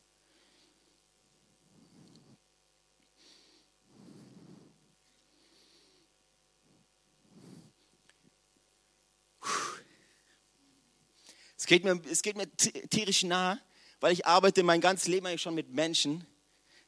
Es 11.56 11.66
geht 11.66 11.84
mir, 11.84 11.98
es 12.10 12.20
geht 12.20 12.36
mir 12.36 12.50
tierisch 12.90 13.22
nah, 13.22 13.58
weil 14.04 14.12
ich 14.12 14.26
arbeite 14.26 14.62
mein 14.62 14.82
ganzes 14.82 15.08
Leben 15.08 15.24
eigentlich 15.24 15.40
schon 15.40 15.54
mit 15.54 15.72
Menschen. 15.72 16.26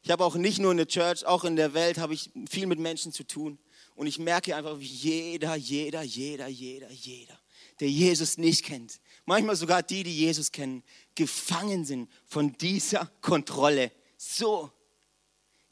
Ich 0.03 0.11
habe 0.11 0.23
auch 0.23 0.35
nicht 0.35 0.59
nur 0.59 0.71
in 0.73 0.77
der 0.77 0.87
Church, 0.87 1.25
auch 1.25 1.45
in 1.45 1.57
der 1.57 1.73
Welt 1.73 1.97
habe 1.97 2.13
ich 2.13 2.31
viel 2.47 2.67
mit 2.67 2.79
Menschen 2.79 3.11
zu 3.11 3.25
tun. 3.25 3.59
Und 3.95 4.07
ich 4.07 4.19
merke 4.19 4.55
einfach, 4.55 4.79
wie 4.79 4.85
jeder, 4.85 5.55
jeder, 5.55 6.03
jeder, 6.03 6.47
jeder, 6.47 6.91
jeder, 6.91 7.41
der 7.81 7.89
Jesus 7.89 8.37
nicht 8.37 8.67
kennt, 8.67 9.01
manchmal 9.25 9.57
sogar 9.57 9.83
die, 9.83 10.03
die 10.03 10.15
Jesus 10.15 10.53
kennen, 10.53 10.85
gefangen 11.15 11.87
sind 11.87 12.11
von 12.27 12.53
dieser 12.59 13.07
Kontrolle. 13.23 13.93
So, 14.19 14.71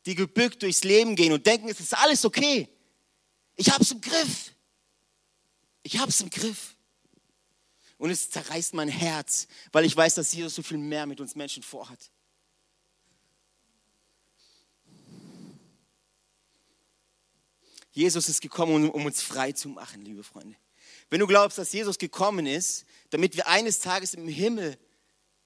die 0.06 0.14
gebückt 0.14 0.62
durchs 0.62 0.82
Leben 0.82 1.14
gehen 1.14 1.34
und 1.34 1.44
denken, 1.44 1.68
es 1.68 1.78
ist 1.78 1.92
alles 1.92 2.24
okay. 2.24 2.70
Ich 3.56 3.70
habe 3.70 3.82
es 3.82 3.90
im 3.90 4.00
Griff. 4.00 4.54
Ich 5.82 5.98
habe 5.98 6.08
es 6.08 6.22
im 6.22 6.30
Griff. 6.30 6.73
Und 7.98 8.10
es 8.10 8.30
zerreißt 8.30 8.74
mein 8.74 8.88
Herz, 8.88 9.46
weil 9.72 9.84
ich 9.84 9.96
weiß, 9.96 10.14
dass 10.14 10.32
Jesus 10.32 10.54
so 10.54 10.62
viel 10.62 10.78
mehr 10.78 11.06
mit 11.06 11.20
uns 11.20 11.34
Menschen 11.34 11.62
vorhat. 11.62 12.10
Jesus 17.92 18.28
ist 18.28 18.40
gekommen, 18.40 18.90
um 18.90 19.06
uns 19.06 19.22
frei 19.22 19.52
zu 19.52 19.68
machen, 19.68 20.04
liebe 20.04 20.24
Freunde. 20.24 20.56
Wenn 21.10 21.20
du 21.20 21.28
glaubst, 21.28 21.58
dass 21.58 21.72
Jesus 21.72 21.96
gekommen 21.96 22.44
ist, 22.44 22.84
damit 23.10 23.36
wir 23.36 23.46
eines 23.46 23.78
Tages 23.78 24.14
im 24.14 24.26
Himmel 24.26 24.76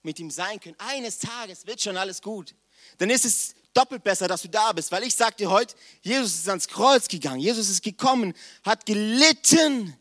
mit 0.03 0.19
ihm 0.19 0.31
sein 0.31 0.59
können, 0.59 0.77
eines 0.79 1.19
Tages 1.19 1.67
wird 1.67 1.83
schon 1.83 1.99
alles 1.99 2.23
gut, 2.23 2.55
dann 2.97 3.11
ist 3.11 3.27
es 3.27 3.55
doppelt 3.75 4.03
besser, 4.03 4.29
dass 4.29 4.43
du 4.43 4.49
da 4.49 4.73
bist, 4.73 4.91
weil 4.91 5.03
ich 5.05 5.15
sage 5.15 5.37
dir 5.37 5.51
heute, 5.51 5.75
Jesus 6.01 6.35
ist 6.35 6.49
ans 6.49 6.69
Kreuz 6.69 7.09
gegangen, 7.09 7.41
Jesus 7.41 7.69
ist 7.69 7.83
gekommen, 7.83 8.33
hat 8.65 8.87
gelitten 8.87 9.95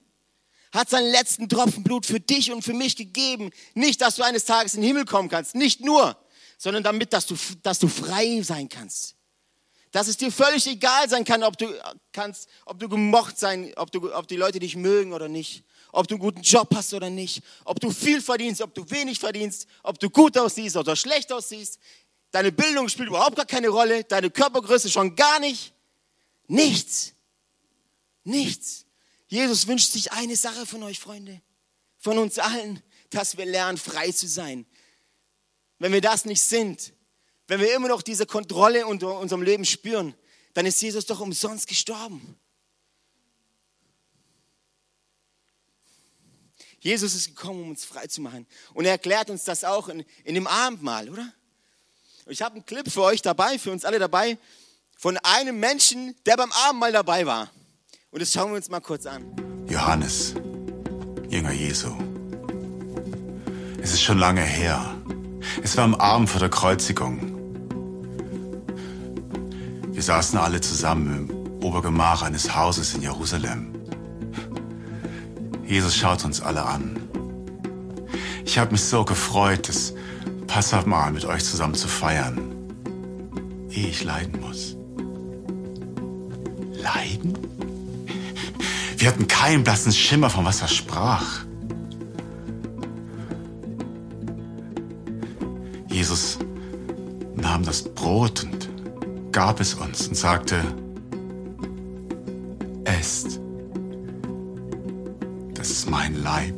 hat 0.71 0.89
seinen 0.89 1.12
letzten 1.12 1.49
Tropfen 1.49 1.84
Blut 1.84 2.06
für 2.06 2.19
dich 2.19 2.51
und 2.51 2.62
für 2.62 2.73
mich 2.73 2.95
gegeben. 2.95 3.51
Nicht, 3.73 4.01
dass 4.01 4.15
du 4.15 4.23
eines 4.23 4.45
Tages 4.45 4.73
in 4.73 4.82
den 4.82 4.88
Himmel 4.88 5.06
kommen 5.06 5.30
kannst, 5.30 5.56
nicht 5.56 5.82
nur, 5.82 6.17
sondern 6.58 6.84
damit, 6.84 7.13
dass 7.13 7.25
du, 7.25 7.36
dass 7.63 7.80
du 7.80 7.88
frei 7.88 8.41
sein 8.41 8.69
kannst. 8.69 9.15
Dass 9.91 10.08
es 10.08 10.17
dir 10.17 10.32
völlig 10.32 10.67
egal 10.67 11.10
sein 11.10 11.23
kann, 11.23 11.43
ob 11.43 11.58
du 11.58 11.73
kannst, 12.12 12.49
ob 12.65 12.80
du 12.80 12.89
gemocht 12.89 13.39
sein, 13.39 13.71
ob, 13.77 13.91
du, 13.91 14.13
ob 14.13 14.27
die 14.27 14.36
Leute 14.36 14.60
dich 14.60 14.75
mögen 14.75 15.13
oder 15.13 15.30
nicht, 15.30 15.63
ob 15.91 16.08
du 16.08 16.15
einen 16.15 16.21
guten 16.21 16.41
Job 16.41 16.69
hast 16.75 16.93
oder 16.93 17.10
nicht, 17.10 17.41
ob 17.63 17.80
du 17.80 17.89
viel 17.91 18.21
verdienst, 18.21 18.62
ob 18.62 18.73
du 18.73 18.89
wenig 18.89 19.19
verdienst, 19.19 19.67
ob 19.84 19.99
du 19.99 20.10
gut 20.10 20.38
aussiehst 20.38 20.75
oder 20.75 20.95
schlecht 20.95 21.32
aussiehst. 21.32 21.80
Deine 22.32 22.51
Bildung 22.51 22.89
spielt 22.89 23.08
überhaupt 23.08 23.38
gar 23.38 23.45
keine 23.45 23.69
Rolle, 23.69 24.03
deine 24.03 24.30
Körpergröße 24.30 24.89
schon 24.89 25.15
gar 25.15 25.39
nicht. 25.39 25.73
Nichts. 26.47 27.13
Nichts. 28.23 28.87
Jesus 29.27 29.67
wünscht 29.67 29.91
sich 29.91 30.11
eine 30.11 30.35
Sache 30.35 30.65
von 30.65 30.83
euch, 30.83 30.99
Freunde, 30.99 31.41
von 31.97 32.17
uns 32.17 32.39
allen, 32.39 32.81
dass 33.09 33.37
wir 33.37 33.45
lernen, 33.45 33.77
frei 33.77 34.11
zu 34.11 34.27
sein. 34.27 34.65
Wenn 35.79 35.91
wir 35.91 36.01
das 36.01 36.25
nicht 36.25 36.41
sind, 36.41 36.93
wenn 37.47 37.59
wir 37.59 37.73
immer 37.75 37.87
noch 37.87 38.01
diese 38.01 38.25
Kontrolle 38.25 38.85
unter 38.87 39.19
unserem 39.19 39.41
Leben 39.41 39.65
spüren, 39.65 40.13
dann 40.53 40.65
ist 40.65 40.81
Jesus 40.81 41.05
doch 41.05 41.19
umsonst 41.19 41.67
gestorben. 41.67 42.37
Jesus 46.79 47.15
ist 47.15 47.35
gekommen, 47.35 47.63
um 47.63 47.69
uns 47.71 47.85
frei 47.85 48.07
zu 48.07 48.21
machen. 48.21 48.47
Und 48.73 48.85
er 48.85 48.91
erklärt 48.91 49.29
uns 49.29 49.43
das 49.43 49.63
auch 49.63 49.89
in, 49.89 50.05
in 50.23 50.35
dem 50.35 50.47
Abendmahl, 50.47 51.09
oder? 51.09 51.33
Ich 52.27 52.41
habe 52.41 52.55
einen 52.55 52.65
Clip 52.65 52.89
für 52.89 53.03
euch 53.03 53.21
dabei, 53.21 53.57
für 53.57 53.71
uns 53.71 53.85
alle 53.85 53.99
dabei, 53.99 54.37
von 54.97 55.17
einem 55.17 55.59
Menschen, 55.59 56.15
der 56.25 56.37
beim 56.37 56.51
Abendmahl 56.51 56.91
dabei 56.91 57.25
war. 57.25 57.51
Und 58.17 58.21
das 58.21 58.34
schauen 58.34 58.49
wir 58.49 58.56
uns 58.56 58.67
mal 58.71 58.80
kurz 58.80 59.06
an. 59.06 59.23
Johannes, 59.69 60.34
Jünger 61.30 61.51
Jesu. 61.51 61.89
Es 63.80 63.93
ist 63.93 64.01
schon 64.01 64.17
lange 64.17 64.41
her. 64.41 64.84
Es 65.62 65.77
war 65.77 65.84
am 65.84 65.93
Abend 65.93 66.27
vor 66.27 66.39
der 66.39 66.49
Kreuzigung. 66.49 67.19
Wir 69.91 70.01
saßen 70.01 70.39
alle 70.39 70.62
zusammen 70.62 71.30
im 71.30 71.63
Obergemach 71.63 72.23
eines 72.23 72.56
Hauses 72.56 72.95
in 72.95 73.03
Jerusalem. 73.03 73.75
Jesus 75.67 75.95
schaut 75.95 76.25
uns 76.25 76.41
alle 76.41 76.65
an. 76.65 76.99
Ich 78.45 78.58
habe 78.58 78.71
mich 78.71 78.82
so 78.82 79.06
gefreut, 79.06 79.69
das 79.69 79.93
Passamahl 80.47 81.12
mit 81.12 81.25
euch 81.25 81.45
zusammen 81.45 81.75
zu 81.75 81.88
feiern, 81.88 82.39
ehe 83.69 83.89
ich 83.89 84.03
leiden 84.03 84.41
muss. 84.41 84.76
Wir 89.08 89.13
hatten 89.13 89.28
keinen 89.30 89.63
blassen 89.63 89.93
Schimmer, 89.93 90.30
von 90.30 90.43
was 90.43 90.62
er 90.62 90.67
sprach. 90.67 91.46
Jesus 95.88 96.38
nahm 97.34 97.63
das 97.63 97.84
Brot 97.84 98.43
und 98.43 98.67
gab 99.32 99.62
es 99.62 99.76
uns 99.76 100.10
und 100.10 100.15
sagte, 100.15 100.62
esst, 102.84 103.39
das 105.54 105.70
ist 105.72 105.89
mein 105.89 106.22
Leib, 106.22 106.56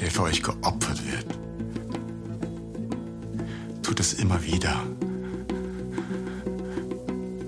der 0.00 0.10
für 0.10 0.22
euch 0.22 0.42
geopfert 0.42 1.02
wird. 1.04 1.26
Tut 3.82 4.00
es 4.00 4.14
immer 4.14 4.42
wieder 4.42 4.74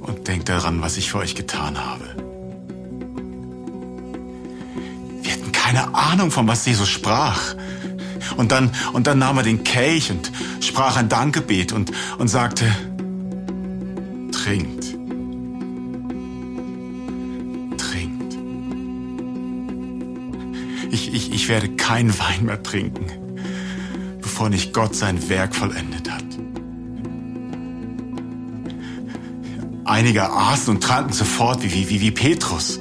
und 0.02 0.28
denkt 0.28 0.50
daran, 0.50 0.82
was 0.82 0.98
ich 0.98 1.10
für 1.10 1.20
euch 1.20 1.34
getan 1.34 1.82
habe. 1.82 2.03
Ahnung, 6.14 6.30
von 6.30 6.46
was 6.46 6.64
Jesus 6.64 6.88
sprach. 6.88 7.56
Und 8.36 8.52
dann, 8.52 8.70
und 8.92 9.08
dann 9.08 9.18
nahm 9.18 9.36
er 9.38 9.42
den 9.42 9.64
Kelch 9.64 10.12
und 10.12 10.30
sprach 10.60 10.96
ein 10.96 11.08
Dankgebet 11.08 11.72
und, 11.72 11.90
und 12.18 12.28
sagte, 12.28 12.66
trinkt. 14.30 14.84
Trinkt. 17.76 18.38
Ich, 20.92 21.12
ich, 21.12 21.32
ich 21.32 21.48
werde 21.48 21.70
keinen 21.70 22.16
Wein 22.16 22.44
mehr 22.44 22.62
trinken, 22.62 23.06
bevor 24.22 24.50
nicht 24.50 24.72
Gott 24.72 24.94
sein 24.94 25.28
Werk 25.28 25.52
vollendet 25.56 26.08
hat. 26.08 26.24
Einige 29.84 30.30
aßen 30.30 30.76
und 30.76 30.80
tranken 30.80 31.12
sofort 31.12 31.64
wie, 31.64 31.90
wie, 31.90 32.00
wie 32.00 32.10
Petrus. 32.12 32.78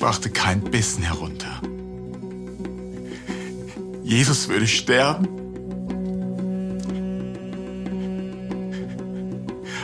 Brachte 0.00 0.30
kein 0.30 0.62
Bissen 0.62 1.02
herunter. 1.02 1.60
Jesus 4.02 4.48
würde 4.48 4.66
sterben. 4.66 5.28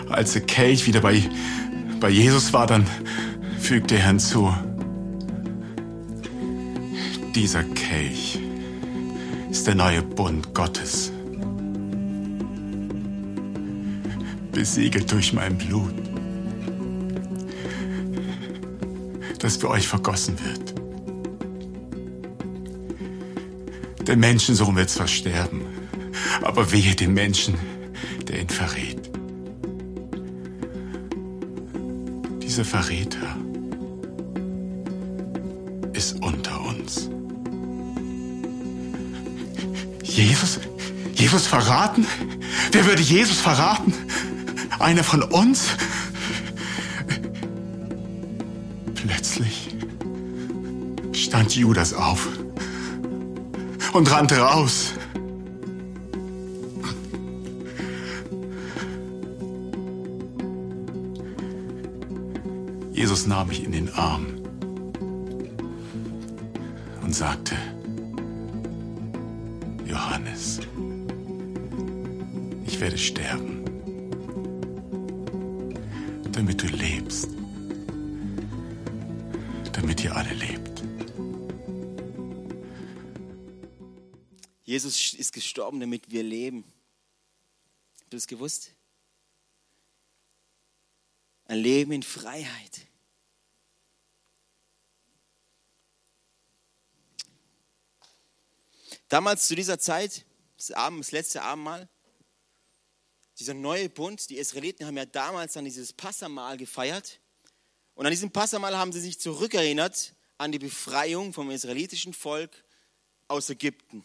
Als 0.09 0.33
der 0.33 0.41
Kelch 0.43 0.87
wieder 0.87 1.01
bei, 1.01 1.23
bei 2.01 2.09
Jesus 2.09 2.55
war, 2.55 2.67
dann 2.67 2.87
fügte 3.61 3.97
er 3.97 4.07
hinzu, 4.07 4.53
dieser 7.35 7.63
Kelch 7.63 8.39
ist 9.51 9.67
der 9.67 9.75
neue 9.75 10.01
Bund 10.01 10.55
Gottes, 10.55 11.13
besiegelt 14.51 15.13
durch 15.13 15.35
mein 15.35 15.59
Blut, 15.59 16.06
das 19.47 19.57
für 19.59 19.71
euch 19.71 19.87
vergossen 19.87 20.37
wird. 20.45 20.75
Der 24.09 24.17
Menschensohn 24.17 24.75
wird 24.75 24.91
zwar 24.91 25.07
sterben, 25.07 25.63
aber 26.43 26.73
wehe 26.73 26.97
dem 26.97 27.15
Menschen, 27.15 27.55
der 28.27 28.41
ihn 28.41 28.49
verrät. 28.49 29.09
Dieser 32.43 32.65
Verräter 32.65 33.37
ist 35.93 36.21
unter 36.21 36.61
uns. 36.63 37.09
Jesus? 40.03 40.59
Jesus 41.15 41.47
verraten? 41.47 42.05
Wer 42.73 42.85
würde 42.85 43.03
Jesus 43.03 43.39
verraten? 43.39 43.95
Einer 44.81 45.05
von 45.05 45.23
uns? 45.23 45.69
Stand 51.17 51.57
Judas 51.57 51.95
auf 51.95 52.29
und 53.93 54.11
rannte 54.11 54.37
raus. 54.39 54.93
Jesus 62.93 63.27
nahm 63.27 63.49
mich 63.49 63.65
in 63.65 63.73
den 63.73 63.93
Arm 63.95 64.27
und 67.03 67.15
sagte, 67.15 67.55
Johannes, 69.87 70.61
ich 72.67 72.81
werde 72.81 72.99
sterben, 72.99 73.65
damit 76.33 76.63
du 76.63 76.67
lebst, 76.67 77.29
damit 79.73 80.05
ihr 80.05 80.15
alle 80.15 80.35
lebt. 80.35 80.66
Jesus 84.77 85.15
ist 85.15 85.33
gestorben, 85.33 85.81
damit 85.81 86.11
wir 86.11 86.23
leben. 86.23 86.63
Habt 87.99 88.13
ihr 88.13 88.19
das 88.19 88.27
gewusst? 88.27 88.73
Ein 91.47 91.61
Leben 91.61 91.93
in 91.93 92.03
Freiheit. 92.03 92.83
Damals 99.09 99.47
zu 99.47 99.55
dieser 99.55 99.79
Zeit, 99.79 100.27
das, 100.59 100.73
Abend, 100.73 101.01
das 101.01 101.13
letzte 101.13 101.41
Abendmahl, 101.41 101.89
dieser 103.39 103.55
neue 103.55 103.89
Bund, 103.89 104.29
die 104.29 104.37
Israeliten 104.37 104.85
haben 104.85 104.99
ja 104.99 105.07
damals 105.07 105.55
dann 105.55 105.65
dieses 105.65 105.95
Passamal 105.95 106.59
gefeiert. 106.59 107.19
Und 107.95 108.05
an 108.05 108.13
diesem 108.13 108.31
Passamal 108.31 108.77
haben 108.77 108.93
sie 108.93 109.01
sich 109.01 109.19
zurückerinnert 109.19 110.15
an 110.37 110.53
die 110.53 110.59
Befreiung 110.59 111.33
vom 111.33 111.51
israelitischen 111.51 112.13
Volk 112.13 112.63
aus 113.27 113.49
Ägypten. 113.49 114.05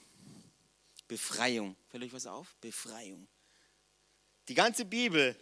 Befreiung. 1.11 1.75
Fällt 1.89 2.05
euch 2.05 2.13
was 2.13 2.25
auf? 2.25 2.55
Befreiung. 2.61 3.27
Die 4.47 4.53
ganze 4.53 4.85
Bibel, 4.85 5.35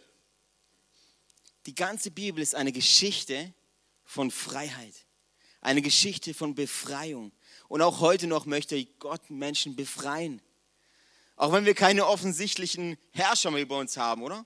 die 1.64 1.76
ganze 1.76 2.10
Bibel 2.10 2.42
ist 2.42 2.56
eine 2.56 2.72
Geschichte 2.72 3.54
von 4.02 4.32
Freiheit. 4.32 5.06
Eine 5.60 5.80
Geschichte 5.80 6.34
von 6.34 6.56
Befreiung. 6.56 7.30
Und 7.68 7.82
auch 7.82 8.00
heute 8.00 8.26
noch 8.26 8.46
möchte 8.46 8.84
Gott 8.98 9.30
Menschen 9.30 9.76
befreien. 9.76 10.42
Auch 11.36 11.52
wenn 11.52 11.64
wir 11.64 11.74
keine 11.74 12.04
offensichtlichen 12.04 12.98
Herrscher 13.12 13.52
mehr 13.52 13.62
über 13.62 13.78
uns 13.78 13.96
haben, 13.96 14.24
oder? 14.24 14.44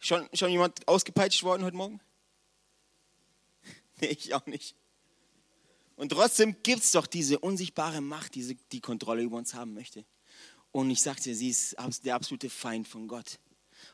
Schon, 0.00 0.28
schon 0.32 0.50
jemand 0.50 0.88
ausgepeitscht 0.88 1.44
worden 1.44 1.62
heute 1.62 1.76
Morgen? 1.76 2.00
Nee, 4.00 4.08
ich 4.08 4.34
auch 4.34 4.46
nicht. 4.46 4.74
Und 5.94 6.08
trotzdem 6.08 6.60
gibt 6.64 6.82
es 6.82 6.90
doch 6.90 7.06
diese 7.06 7.38
unsichtbare 7.38 8.00
Macht, 8.00 8.34
die 8.34 8.56
die 8.72 8.80
Kontrolle 8.80 9.22
über 9.22 9.36
uns 9.36 9.54
haben 9.54 9.72
möchte. 9.72 10.04
Und 10.72 10.90
ich 10.90 11.00
sagte, 11.00 11.34
sie 11.34 11.48
ist 11.48 11.76
der 12.04 12.14
absolute 12.14 12.50
Feind 12.50 12.86
von 12.86 13.08
Gott. 13.08 13.38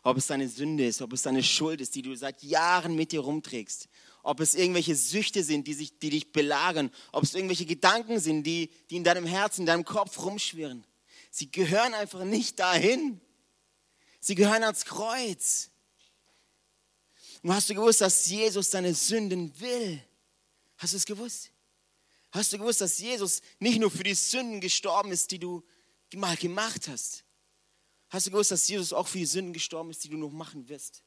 Ob 0.03 0.17
es 0.17 0.27
deine 0.27 0.49
Sünde 0.49 0.87
ist, 0.87 1.01
ob 1.03 1.13
es 1.13 1.23
deine 1.23 1.43
Schuld 1.43 1.81
ist, 1.81 1.95
die 1.95 2.03
du 2.03 2.15
seit 2.17 2.43
Jahren 2.43 2.97
mit 2.97 3.13
dir 3.13 3.21
rumträgst, 3.21 3.89
ob 4.23 4.41
es 4.41 4.55
irgendwelche 4.55 4.97
Süchte 4.97 5.45
sind, 5.45 5.67
die, 5.67 5.75
sich, 5.75 5.99
die 5.99 6.11
dich 6.11 6.33
belagern, 6.33 6.91
ob 7.13 7.25
es 7.25 7.35
irgendwelche 7.35 7.67
Gedanken 7.67 8.19
sind, 8.19 8.45
die, 8.45 8.71
die 8.91 8.97
in 8.97 9.05
deinem 9.05 9.27
Herzen, 9.27 9.63
in 9.63 9.67
deinem 9.67 9.85
Kopf 9.85 10.19
rumschwirren. 10.25 10.85
Sie 11.31 11.51
gehören 11.51 11.95
einfach 11.95 12.25
nicht 12.25 12.59
dahin. 12.59 13.21
Sie 14.21 14.35
gehören 14.35 14.63
ans 14.63 14.85
Kreuz. 14.85 15.71
Und 17.43 17.53
hast 17.53 17.71
du 17.71 17.75
gewusst, 17.75 18.01
dass 18.01 18.27
Jesus 18.27 18.71
deine 18.71 18.95
Sünden 18.95 19.53
will? 19.61 20.01
Hast 20.77 20.93
du 20.93 20.97
es 20.97 21.07
gewusst? 21.07 21.51
Hast 22.31 22.53
du 22.53 22.59
gewusst, 22.59 22.81
dass 22.81 22.99
Jesus 22.99 23.43
nicht 23.59 23.79
nur 23.79 23.91
für 23.91 24.05
die 24.05 24.15
Sünden 24.15 24.61
gestorben 24.61 25.11
ist, 25.11 25.31
die 25.31 25.39
du 25.39 25.63
mal 26.17 26.37
gemacht 26.37 26.89
hast? 26.89 27.25
Hast 28.09 28.27
du 28.27 28.31
gewusst, 28.31 28.51
dass 28.51 28.69
Jesus 28.69 28.93
auch 28.93 29.09
für 29.09 29.19
die 29.19 29.27
Sünden 29.27 29.53
gestorben 29.53 29.91
ist, 29.91 30.05
die 30.05 30.09
du 30.09 30.17
noch 30.17 30.31
machen 30.31 30.69
wirst? 30.69 31.03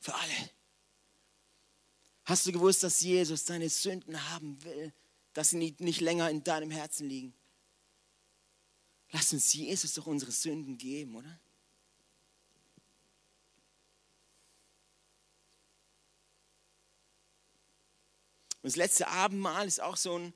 Für 0.00 0.14
alle. 0.14 0.50
Hast 2.24 2.46
du 2.46 2.52
gewusst, 2.52 2.82
dass 2.82 3.00
Jesus 3.00 3.44
deine 3.44 3.68
Sünden 3.68 4.30
haben 4.30 4.62
will, 4.64 4.92
dass 5.32 5.50
sie 5.50 5.56
nicht 5.56 6.00
länger 6.00 6.28
in 6.30 6.44
deinem 6.44 6.70
Herzen 6.70 7.08
liegen? 7.08 7.34
Lass 9.10 9.32
uns 9.32 9.52
Jesus 9.52 9.94
doch 9.94 10.06
unsere 10.06 10.32
Sünden 10.32 10.78
geben, 10.78 11.16
oder? 11.16 11.40
Und 18.62 18.68
das 18.68 18.76
letzte 18.76 19.08
Abendmahl 19.08 19.66
ist 19.66 19.80
auch 19.80 19.96
so 19.96 20.16
ein, 20.18 20.32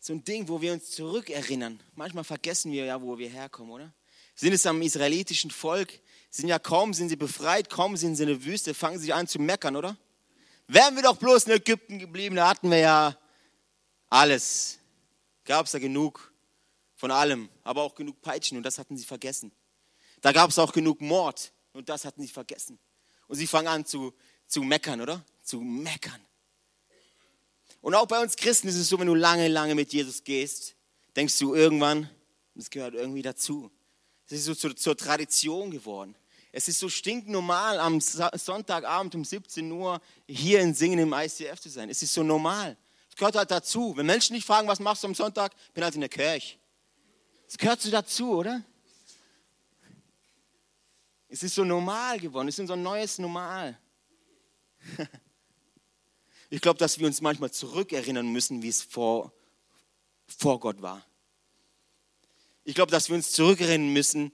so 0.00 0.14
ein 0.14 0.24
Ding, 0.24 0.48
wo 0.48 0.60
wir 0.60 0.72
uns 0.72 0.90
zurückerinnern. 0.90 1.80
Manchmal 1.94 2.24
vergessen 2.24 2.72
wir 2.72 2.86
ja, 2.86 3.00
wo 3.00 3.18
wir 3.18 3.28
herkommen, 3.28 3.70
oder? 3.70 3.92
Sind 4.34 4.54
es 4.54 4.64
am 4.64 4.80
israelitischen 4.80 5.50
Volk, 5.50 6.00
sind 6.30 6.48
ja 6.48 6.58
kaum 6.58 6.94
sind 6.94 7.10
sie 7.10 7.16
befreit, 7.16 7.68
kaum 7.68 7.96
sind 7.96 8.16
sie 8.16 8.22
in 8.22 8.30
der 8.30 8.44
Wüste, 8.44 8.72
fangen 8.72 8.98
sie 8.98 9.12
an 9.12 9.26
zu 9.26 9.38
meckern, 9.38 9.76
oder? 9.76 9.96
Wären 10.66 10.96
wir 10.96 11.02
doch 11.02 11.16
bloß 11.16 11.44
in 11.44 11.52
Ägypten 11.52 11.98
geblieben, 11.98 12.36
da 12.36 12.48
hatten 12.48 12.70
wir 12.70 12.78
ja 12.78 13.18
alles. 14.08 14.78
Gab 15.44 15.66
es 15.66 15.72
da 15.72 15.78
genug 15.78 16.32
von 16.94 17.10
allem, 17.10 17.50
aber 17.62 17.82
auch 17.82 17.94
genug 17.94 18.22
Peitschen 18.22 18.56
und 18.56 18.62
das 18.62 18.78
hatten 18.78 18.96
sie 18.96 19.04
vergessen. 19.04 19.52
Da 20.22 20.32
gab 20.32 20.50
es 20.50 20.58
auch 20.58 20.72
genug 20.72 21.00
Mord 21.00 21.52
und 21.72 21.88
das 21.88 22.04
hatten 22.04 22.22
sie 22.22 22.28
vergessen. 22.28 22.78
Und 23.26 23.36
sie 23.36 23.46
fangen 23.46 23.68
an 23.68 23.84
zu, 23.84 24.14
zu 24.46 24.62
meckern, 24.62 25.00
oder? 25.00 25.24
Zu 25.42 25.60
meckern. 25.60 26.20
Und 27.80 27.94
auch 27.94 28.06
bei 28.06 28.20
uns 28.20 28.36
Christen 28.36 28.68
ist 28.68 28.76
es 28.76 28.88
so, 28.88 28.98
wenn 28.98 29.06
du 29.06 29.14
lange, 29.14 29.48
lange 29.48 29.74
mit 29.74 29.92
Jesus 29.92 30.22
gehst, 30.22 30.74
denkst 31.16 31.38
du 31.38 31.54
irgendwann, 31.54 32.08
das 32.54 32.70
gehört 32.70 32.94
irgendwie 32.94 33.22
dazu. 33.22 33.70
Es 34.26 34.32
ist 34.32 34.44
so 34.44 34.54
zur, 34.54 34.76
zur 34.76 34.96
Tradition 34.96 35.70
geworden. 35.70 36.14
Es 36.52 36.68
ist 36.68 36.78
so 36.78 36.88
stinknormal, 36.88 37.78
am 37.78 38.00
Sonntagabend 38.00 39.14
um 39.14 39.24
17 39.24 39.70
Uhr 39.70 40.00
hier 40.28 40.60
in 40.60 40.74
Singen 40.74 40.98
im 40.98 41.12
ICF 41.12 41.60
zu 41.60 41.68
sein. 41.68 41.88
Es 41.88 42.02
ist 42.02 42.12
so 42.12 42.22
normal. 42.22 42.76
Es 43.08 43.16
gehört 43.16 43.36
halt 43.36 43.50
dazu. 43.50 43.96
Wenn 43.96 44.06
Menschen 44.06 44.34
nicht 44.34 44.46
fragen, 44.46 44.68
was 44.68 44.80
machst 44.80 45.02
du 45.02 45.08
am 45.08 45.14
Sonntag, 45.14 45.52
bin 45.74 45.84
halt 45.84 45.94
in 45.94 46.00
der 46.00 46.08
Kirche. 46.08 46.58
Es 47.46 47.56
gehört 47.56 47.80
so 47.80 47.90
dazu, 47.90 48.32
oder? 48.32 48.62
Es 51.28 51.42
ist 51.42 51.54
so 51.54 51.64
normal 51.64 52.18
geworden. 52.18 52.48
Es 52.48 52.56
ist 52.56 52.60
unser 52.60 52.76
neues 52.76 53.18
Normal. 53.18 53.78
Ich 56.50 56.60
glaube, 56.60 56.78
dass 56.78 56.98
wir 56.98 57.06
uns 57.06 57.20
manchmal 57.20 57.52
zurückerinnern 57.52 58.28
müssen, 58.28 58.62
wie 58.62 58.68
es 58.68 58.82
vor, 58.82 59.32
vor 60.26 60.58
Gott 60.60 60.82
war. 60.82 61.04
Ich 62.64 62.74
glaube, 62.74 62.90
dass 62.90 63.08
wir 63.08 63.16
uns 63.16 63.32
zurückerinnern 63.32 63.92
müssen, 63.92 64.32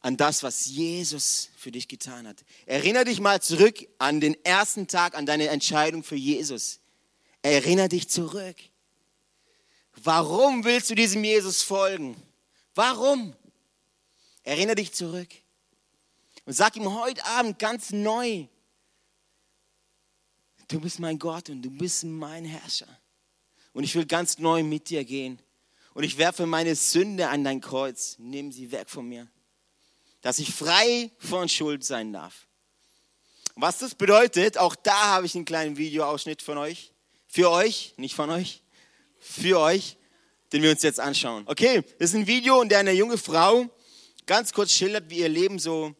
an 0.00 0.16
das, 0.16 0.42
was 0.42 0.66
Jesus 0.66 1.50
für 1.56 1.72
dich 1.72 1.88
getan 1.88 2.28
hat. 2.28 2.44
Erinnere 2.66 3.04
dich 3.04 3.20
mal 3.20 3.42
zurück 3.42 3.86
an 3.98 4.20
den 4.20 4.36
ersten 4.44 4.86
Tag, 4.86 5.16
an 5.16 5.26
deine 5.26 5.48
Entscheidung 5.48 6.04
für 6.04 6.16
Jesus. 6.16 6.78
Erinnere 7.42 7.88
dich 7.88 8.08
zurück. 8.08 8.56
Warum 9.96 10.64
willst 10.64 10.90
du 10.90 10.94
diesem 10.94 11.24
Jesus 11.24 11.62
folgen? 11.62 12.16
Warum? 12.74 13.34
Erinnere 14.44 14.76
dich 14.76 14.92
zurück. 14.92 15.28
Und 16.44 16.52
sag 16.52 16.76
ihm 16.76 16.94
heute 16.94 17.24
Abend 17.26 17.58
ganz 17.58 17.90
neu, 17.90 18.46
du 20.68 20.80
bist 20.80 20.98
mein 20.98 21.18
Gott 21.18 21.50
und 21.50 21.62
du 21.62 21.70
bist 21.70 22.04
mein 22.04 22.44
Herrscher. 22.44 22.88
Und 23.72 23.84
ich 23.84 23.94
will 23.94 24.06
ganz 24.06 24.38
neu 24.38 24.62
mit 24.62 24.90
dir 24.90 25.04
gehen. 25.04 25.40
Und 25.94 26.04
ich 26.04 26.18
werfe 26.18 26.46
meine 26.46 26.74
Sünde 26.74 27.28
an 27.28 27.44
dein 27.44 27.60
Kreuz. 27.60 28.16
Nimm 28.18 28.52
sie 28.52 28.70
weg 28.70 28.88
von 28.88 29.08
mir. 29.08 29.26
Dass 30.20 30.38
ich 30.38 30.54
frei 30.54 31.10
von 31.18 31.48
Schuld 31.48 31.84
sein 31.84 32.12
darf. 32.12 32.46
Was 33.56 33.78
das 33.78 33.94
bedeutet, 33.94 34.58
auch 34.58 34.76
da 34.76 35.14
habe 35.14 35.26
ich 35.26 35.34
einen 35.34 35.44
kleinen 35.44 35.76
Videoausschnitt 35.76 36.42
von 36.42 36.58
euch. 36.58 36.92
Für 37.26 37.50
euch, 37.50 37.94
nicht 37.96 38.14
von 38.14 38.30
euch. 38.30 38.62
Für 39.18 39.60
euch, 39.60 39.96
den 40.52 40.62
wir 40.62 40.70
uns 40.70 40.82
jetzt 40.82 41.00
anschauen. 41.00 41.44
Okay, 41.46 41.82
das 41.98 42.10
ist 42.10 42.16
ein 42.16 42.26
Video, 42.26 42.62
in 42.62 42.68
dem 42.68 42.78
eine 42.78 42.92
junge 42.92 43.18
Frau 43.18 43.68
ganz 44.26 44.52
kurz 44.52 44.72
schildert, 44.72 45.10
wie 45.10 45.20
ihr 45.20 45.28
Leben 45.28 45.58
so 45.58 45.94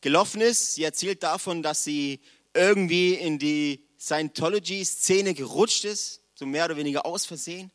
gelaufen 0.00 0.40
ist. 0.40 0.74
Sie 0.74 0.82
erzählt 0.82 1.22
davon, 1.22 1.62
dass 1.62 1.84
sie 1.84 2.20
irgendwie 2.54 3.14
in 3.14 3.38
die 3.38 3.87
Scientology-Szene 3.98 5.34
gerutscht 5.34 5.84
ist, 5.84 6.20
so 6.34 6.46
mehr 6.46 6.64
oder 6.66 6.76
weniger 6.76 7.04
aus 7.04 7.26
Versehen. 7.26 7.70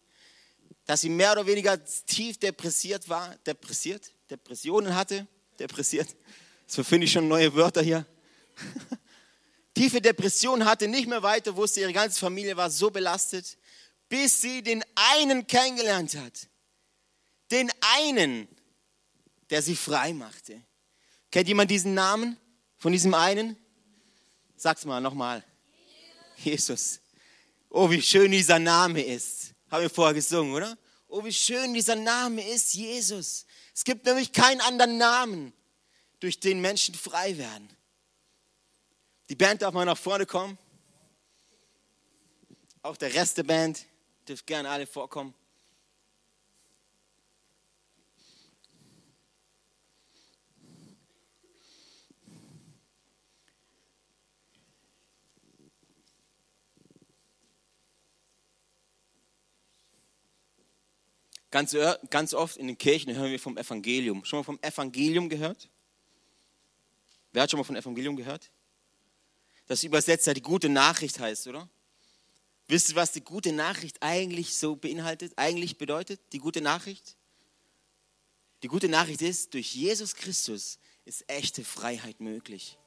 Dass 0.85 1.01
sie 1.01 1.09
mehr 1.09 1.31
oder 1.33 1.45
weniger 1.45 1.83
tief 1.85 2.37
depressiert 2.39 3.07
war, 3.09 3.35
depressiert, 3.45 4.11
Depressionen 4.29 4.95
hatte, 4.95 5.27
depressiert. 5.59 6.15
So 6.65 6.83
finde 6.83 7.05
ich 7.05 7.11
schon 7.11 7.27
neue 7.27 7.53
Wörter 7.55 7.81
hier. 7.81 8.05
Tiefe 9.73 10.01
Depression 10.01 10.65
hatte, 10.65 10.87
nicht 10.87 11.07
mehr 11.07 11.23
weiter 11.23 11.55
wusste, 11.55 11.81
ihre 11.81 11.93
ganze 11.93 12.19
Familie 12.19 12.55
war 12.57 12.69
so 12.69 12.89
belastet, 12.89 13.57
bis 14.07 14.41
sie 14.41 14.61
den 14.61 14.83
einen 15.13 15.47
kennengelernt 15.47 16.15
hat. 16.15 16.47
Den 17.51 17.71
einen, 17.97 18.47
der 19.49 19.61
sie 19.61 19.75
frei 19.75 20.13
machte. 20.13 20.61
Kennt 21.31 21.47
jemand 21.47 21.71
diesen 21.71 21.93
Namen 21.93 22.37
von 22.77 22.91
diesem 22.91 23.13
einen? 23.13 23.57
Sag's 24.55 24.85
mal 24.85 25.01
nochmal. 25.01 25.43
Jesus. 26.43 26.99
Oh, 27.69 27.89
wie 27.89 28.01
schön 28.01 28.31
dieser 28.31 28.59
Name 28.59 29.01
ist. 29.01 29.53
Haben 29.69 29.83
wir 29.83 29.89
vorher 29.89 30.13
gesungen, 30.13 30.53
oder? 30.53 30.77
Oh, 31.07 31.23
wie 31.23 31.33
schön 31.33 31.73
dieser 31.73 31.95
Name 31.95 32.47
ist, 32.47 32.73
Jesus. 32.73 33.45
Es 33.73 33.83
gibt 33.83 34.05
nämlich 34.05 34.31
keinen 34.31 34.61
anderen 34.61 34.97
Namen, 34.97 35.53
durch 36.19 36.39
den 36.39 36.61
Menschen 36.61 36.95
frei 36.95 37.37
werden. 37.37 37.69
Die 39.29 39.35
Band 39.35 39.61
darf 39.61 39.73
mal 39.73 39.85
nach 39.85 39.97
vorne 39.97 40.25
kommen. 40.25 40.57
Auch 42.81 42.97
der 42.97 43.13
Rest 43.13 43.37
der 43.37 43.43
Band 43.43 43.85
dürft 44.27 44.45
gerne 44.45 44.69
alle 44.69 44.87
vorkommen. 44.87 45.33
Ganz, 61.53 61.77
ganz 62.09 62.33
oft 62.33 62.57
in 62.57 62.65
den 62.65 62.79
Kirchen 62.79 63.13
hören 63.15 63.29
wir 63.29 63.39
vom 63.39 63.59
Evangelium. 63.59 64.25
Schon 64.25 64.39
mal 64.39 64.43
vom 64.43 64.57
Evangelium 64.59 65.29
gehört? 65.29 65.69
Wer 67.31 67.43
hat 67.43 67.51
schon 67.51 67.59
mal 67.59 67.63
vom 67.63 67.75
Evangelium 67.75 68.15
gehört? 68.15 68.49
Das 69.67 69.83
übersetzt 69.83 70.25
ja 70.25 70.33
die 70.33 70.41
gute 70.41 70.67
Nachricht 70.67 71.19
heißt, 71.19 71.45
oder? 71.45 71.69
Wisst 72.67 72.89
ihr, 72.89 72.95
was 72.95 73.11
die 73.11 73.23
gute 73.23 73.51
Nachricht 73.51 73.97
eigentlich 74.01 74.55
so 74.55 74.75
beinhaltet, 74.75 75.33
eigentlich 75.35 75.77
bedeutet? 75.77 76.19
Die 76.33 76.39
gute 76.39 76.59
Nachricht? 76.59 77.17
Die 78.63 78.67
gute 78.67 78.89
Nachricht 78.89 79.21
ist, 79.21 79.53
durch 79.53 79.75
Jesus 79.75 80.15
Christus 80.15 80.79
ist 81.05 81.23
echte 81.29 81.63
Freiheit 81.63 82.19
möglich. 82.19 82.79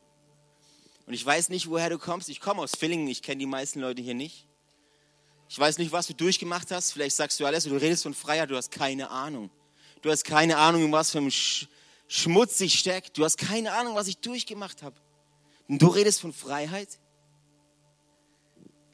Und 1.06 1.14
ich 1.14 1.24
weiß 1.24 1.50
nicht, 1.50 1.70
woher 1.70 1.88
du 1.88 2.00
kommst. 2.00 2.28
Ich 2.28 2.40
komme 2.40 2.62
aus 2.62 2.72
Villingen, 2.72 3.06
ich 3.06 3.22
kenne 3.22 3.38
die 3.38 3.46
meisten 3.46 3.78
Leute 3.78 4.02
hier 4.02 4.14
nicht. 4.14 4.48
Ich 5.48 5.58
weiß 5.58 5.78
nicht, 5.78 5.92
was 5.92 6.06
du 6.06 6.14
durchgemacht 6.14 6.70
hast. 6.70 6.92
Vielleicht 6.92 7.16
sagst 7.16 7.38
du 7.38 7.46
alles, 7.46 7.64
du 7.64 7.76
redest 7.76 8.02
von 8.02 8.14
Freiheit, 8.14 8.50
du 8.50 8.56
hast 8.56 8.70
keine 8.70 9.10
Ahnung. 9.10 9.50
Du 10.02 10.10
hast 10.10 10.24
keine 10.24 10.58
Ahnung, 10.58 10.90
was 10.92 11.10
für 11.10 11.18
einem 11.18 11.30
Sch 11.30 11.68
Schmutz 12.08 12.60
ich 12.60 12.78
stecke. 12.78 13.10
Du 13.12 13.24
hast 13.24 13.36
keine 13.36 13.72
Ahnung, 13.72 13.96
was 13.96 14.06
ich 14.06 14.18
durchgemacht 14.18 14.82
habe. 14.82 14.96
Und 15.68 15.82
du 15.82 15.88
redest 15.88 16.20
von 16.20 16.32
Freiheit? 16.32 17.00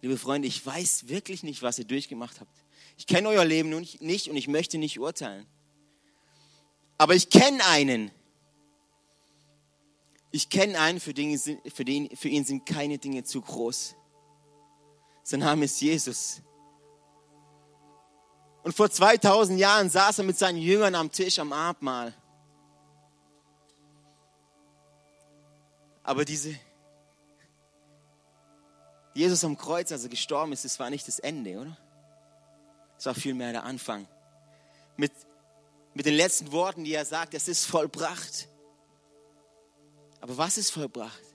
Liebe 0.01 0.17
Freunde, 0.17 0.49
ich 0.49 0.65
weiß 0.65 1.09
wirklich 1.09 1.43
nicht, 1.43 1.63
was 1.63 1.79
ihr 1.79 1.85
durchgemacht 1.85 2.41
habt. 2.41 2.57
Ich 2.97 3.07
kenne 3.07 3.29
euer 3.29 3.45
Leben 3.45 3.69
nicht 3.69 4.29
und 4.29 4.37
ich 4.37 4.49
möchte 4.49 4.79
nicht 4.79 4.99
urteilen. 4.99 5.47
Aber 6.99 7.15
ich 7.15 7.31
kenne 7.31 7.65
einen. 7.67 8.11
Ich 10.31 10.49
kenne 10.49 10.81
einen, 10.81 10.99
für, 10.99 11.13
Dinge, 11.13 11.39
für, 11.39 11.85
den, 11.85 12.17
für 12.17 12.29
ihn 12.29 12.45
sind 12.45 12.65
keine 12.65 12.99
Dinge 12.99 13.25
zu 13.25 13.43
groß. 13.43 13.95
Sein 15.23 15.41
Name 15.41 15.65
ist 15.65 15.81
Jesus. 15.81 16.41
Und 18.63 18.75
vor 18.75 18.91
2000 18.91 19.59
Jahren 19.59 19.91
saß 19.91 20.19
er 20.19 20.25
mit 20.25 20.39
seinen 20.39 20.59
Jüngern 20.59 20.95
am 20.95 21.11
Tisch 21.11 21.39
am 21.39 21.53
Abendmahl. 21.53 22.15
Aber 26.05 26.25
diese 26.25 26.59
Jesus 29.15 29.45
am 29.45 29.59
Kreuz, 29.59 29.93
als 29.93 30.05
er 30.05 30.09
gestorben 30.09 30.53
ist, 30.53 30.65
das 30.65 30.79
war 30.79 30.91
nicht 30.91 31.07
das 31.07 31.19
Ende, 31.19 31.59
oder? 31.59 31.77
Es 32.99 33.07
war 33.07 33.15
vielmehr 33.15 33.53
der 33.53 33.65
Anfang. 33.65 34.07
Mit, 34.97 35.13
mit 35.93 36.07
den 36.07 36.15
letzten 36.15 36.53
Worten, 36.53 36.85
die 36.85 36.95
er 36.95 37.05
sagt, 37.05 37.35
es 37.35 37.49
ist 37.49 37.67
vollbracht. 37.67 38.49
Aber 40.21 40.39
was 40.39 40.57
ist 40.57 40.71
vollbracht? 40.71 41.32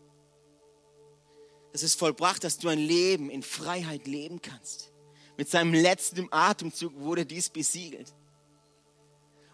Es 1.78 1.84
ist 1.84 2.00
vollbracht, 2.00 2.44
dass 2.44 2.58
du 2.58 2.70
ein 2.70 2.80
Leben 2.80 3.30
in 3.30 3.44
Freiheit 3.44 4.08
leben 4.08 4.42
kannst. 4.42 4.92
Mit 5.38 5.48
seinem 5.48 5.76
letzten 5.76 6.28
Atemzug 6.34 6.92
wurde 7.00 7.24
dies 7.24 7.50
besiegelt. 7.50 8.16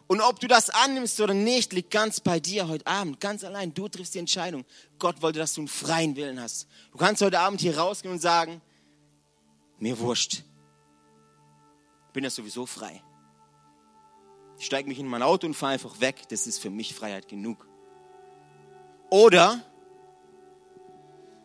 Und 0.07 0.21
ob 0.21 0.39
du 0.39 0.47
das 0.47 0.69
annimmst 0.69 1.19
oder 1.19 1.33
nicht, 1.33 1.73
liegt 1.73 1.91
ganz 1.91 2.21
bei 2.21 2.39
dir 2.39 2.69
heute 2.69 2.87
Abend, 2.87 3.19
ganz 3.19 3.43
allein. 3.43 3.73
Du 3.73 3.89
triffst 3.89 4.15
die 4.15 4.19
Entscheidung. 4.19 4.63
Gott 4.99 5.21
wollte, 5.21 5.39
dass 5.39 5.53
du 5.53 5.59
einen 5.59 5.67
freien 5.67 6.15
Willen 6.15 6.39
hast. 6.39 6.69
Du 6.93 6.97
kannst 6.97 7.21
heute 7.21 7.41
Abend 7.41 7.59
hier 7.59 7.77
rausgehen 7.77 8.13
und 8.13 8.21
sagen, 8.21 8.61
mir 9.77 9.99
wurscht. 9.99 10.43
Ich 12.07 12.13
bin 12.13 12.23
ja 12.23 12.29
sowieso 12.29 12.65
frei. 12.65 13.03
Ich 14.57 14.65
steige 14.65 14.87
mich 14.87 14.97
in 14.97 15.07
mein 15.07 15.23
Auto 15.23 15.45
und 15.45 15.55
fahre 15.55 15.73
einfach 15.73 15.99
weg. 15.99 16.21
Das 16.29 16.47
ist 16.47 16.59
für 16.59 16.69
mich 16.69 16.95
Freiheit 16.95 17.27
genug. 17.27 17.67
Oder 19.09 19.61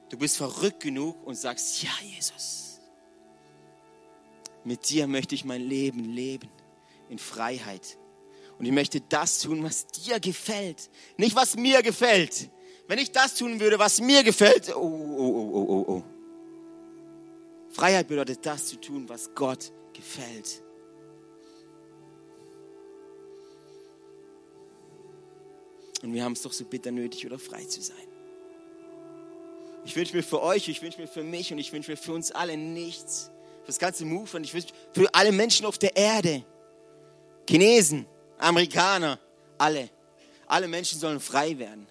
Du 0.09 0.17
bist 0.17 0.37
verrückt 0.37 0.81
genug 0.81 1.17
und 1.27 1.35
sagst, 1.35 1.83
ja 1.83 1.91
Jesus, 2.03 2.81
mit 4.65 4.89
dir 4.89 5.07
möchte 5.07 5.35
ich 5.35 5.45
mein 5.45 5.63
Leben 5.63 6.05
leben 6.05 6.49
in 7.09 7.19
Freiheit. 7.19 7.99
Und 8.59 8.65
ich 8.65 8.73
möchte 8.73 9.01
das 9.01 9.41
tun, 9.41 9.63
was 9.63 9.87
dir 9.87 10.19
gefällt, 10.19 10.91
nicht 11.17 11.37
was 11.37 11.57
mir 11.57 11.83
gefällt. 11.83 12.51
Wenn 12.89 12.99
ich 12.99 13.13
das 13.13 13.35
tun 13.35 13.61
würde, 13.61 13.79
was 13.79 14.01
mir 14.01 14.25
gefällt, 14.25 14.75
oh, 14.75 14.81
oh, 14.81 15.17
oh, 15.19 15.51
oh, 15.53 15.67
oh, 15.69 15.93
oh. 15.93 16.03
Freiheit 17.71 18.09
bedeutet 18.09 18.45
das 18.45 18.67
zu 18.67 18.77
tun, 18.81 19.09
was 19.09 19.35
Gott 19.35 19.73
gefällt. 19.93 20.63
Und 26.03 26.15
wir 26.15 26.25
haben 26.25 26.33
es 26.33 26.43
doch 26.43 26.53
so 26.53 26.65
bitter 26.65 26.91
nötig, 26.91 27.27
oder 27.27 27.39
frei 27.39 27.65
zu 27.65 27.83
sein. 27.83 28.08
Ich 29.89 29.97
wünsche 29.97 30.15
mir 30.15 30.23
für 30.23 30.43
euch, 30.43 30.69
ich 30.69 30.83
wünsche 30.83 31.01
mir 31.01 31.09
für 31.09 31.23
mich 31.23 31.51
und 31.51 31.57
ich 31.57 31.73
wünsche 31.73 31.91
mir 31.91 31.97
für 31.97 32.13
uns 32.13 32.31
alle 32.31 32.59
nichts. 32.59 33.31
Für 33.63 33.69
das 33.69 33.79
ganze 33.79 34.05
Movement, 34.05 34.45
ich 34.45 34.53
wünsche 34.53 34.69
für 34.93 35.09
alle 35.15 35.33
Menschen 35.33 35.65
auf 35.65 35.79
der 35.79 35.97
Erde. 35.97 36.45
Chinesen, 37.49 38.07
Amerikaner, 38.37 39.19
alle. 39.57 39.89
Alle 40.47 40.69
Menschen 40.69 41.01
sollen 41.01 41.21
frei 41.21 41.59
werden. 41.59 41.87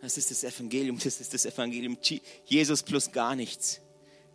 Das 0.00 0.16
ist 0.16 0.30
das 0.30 0.44
Evangelium, 0.44 1.00
das 1.02 1.20
ist 1.20 1.34
das 1.34 1.46
Evangelium. 1.46 1.98
Jesus 2.44 2.84
plus 2.84 3.10
gar 3.10 3.34
nichts. 3.34 3.80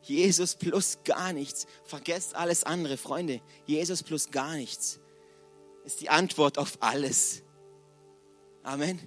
Jesus 0.04 0.56
plus 0.56 1.00
gar 1.04 1.34
nichts. 1.34 1.66
Vergesst 1.86 2.36
alles 2.36 2.64
andere, 2.64 2.98
Freunde. 2.98 3.42
Jesus 3.66 4.04
plus 4.04 4.32
gar 4.32 4.56
nichts 4.56 5.00
ist 5.86 6.02
die 6.02 6.10
Antwort 6.10 6.58
auf 6.58 6.78
alles. 6.80 7.44
Amen. 8.64 9.00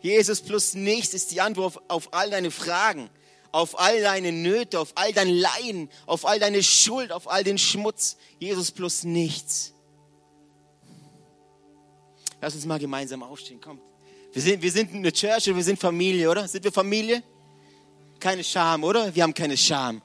Jesus 0.00 0.40
plus 0.40 0.74
nichts 0.74 1.14
ist 1.14 1.30
die 1.30 1.40
Antwort 1.40 1.78
auf 1.88 2.12
all 2.14 2.30
deine 2.30 2.50
Fragen, 2.50 3.10
auf 3.52 3.78
all 3.78 4.00
deine 4.00 4.32
Nöte, 4.32 4.78
auf 4.80 4.92
all 4.94 5.12
dein 5.12 5.28
Leiden, 5.28 5.90
auf 6.06 6.24
all 6.24 6.38
deine 6.38 6.62
Schuld, 6.62 7.12
auf 7.12 7.28
all 7.28 7.44
den 7.44 7.58
Schmutz. 7.58 8.16
Jesus 8.38 8.70
plus 8.70 9.04
nichts. 9.04 9.74
Lass 12.40 12.54
uns 12.54 12.64
mal 12.64 12.78
gemeinsam 12.78 13.22
aufstehen, 13.22 13.60
kommt. 13.60 13.82
Wir 14.32 14.40
sind, 14.40 14.62
wir 14.62 14.72
sind 14.72 14.94
eine 14.94 15.12
Church 15.12 15.50
und 15.50 15.56
wir 15.56 15.64
sind 15.64 15.78
Familie, 15.78 16.30
oder? 16.30 16.46
Sind 16.48 16.64
wir 16.64 16.72
Familie? 16.72 17.22
Keine 18.20 18.44
Scham, 18.44 18.84
oder? 18.84 19.14
Wir 19.14 19.22
haben 19.22 19.34
keine 19.34 19.56
Scham. 19.56 20.02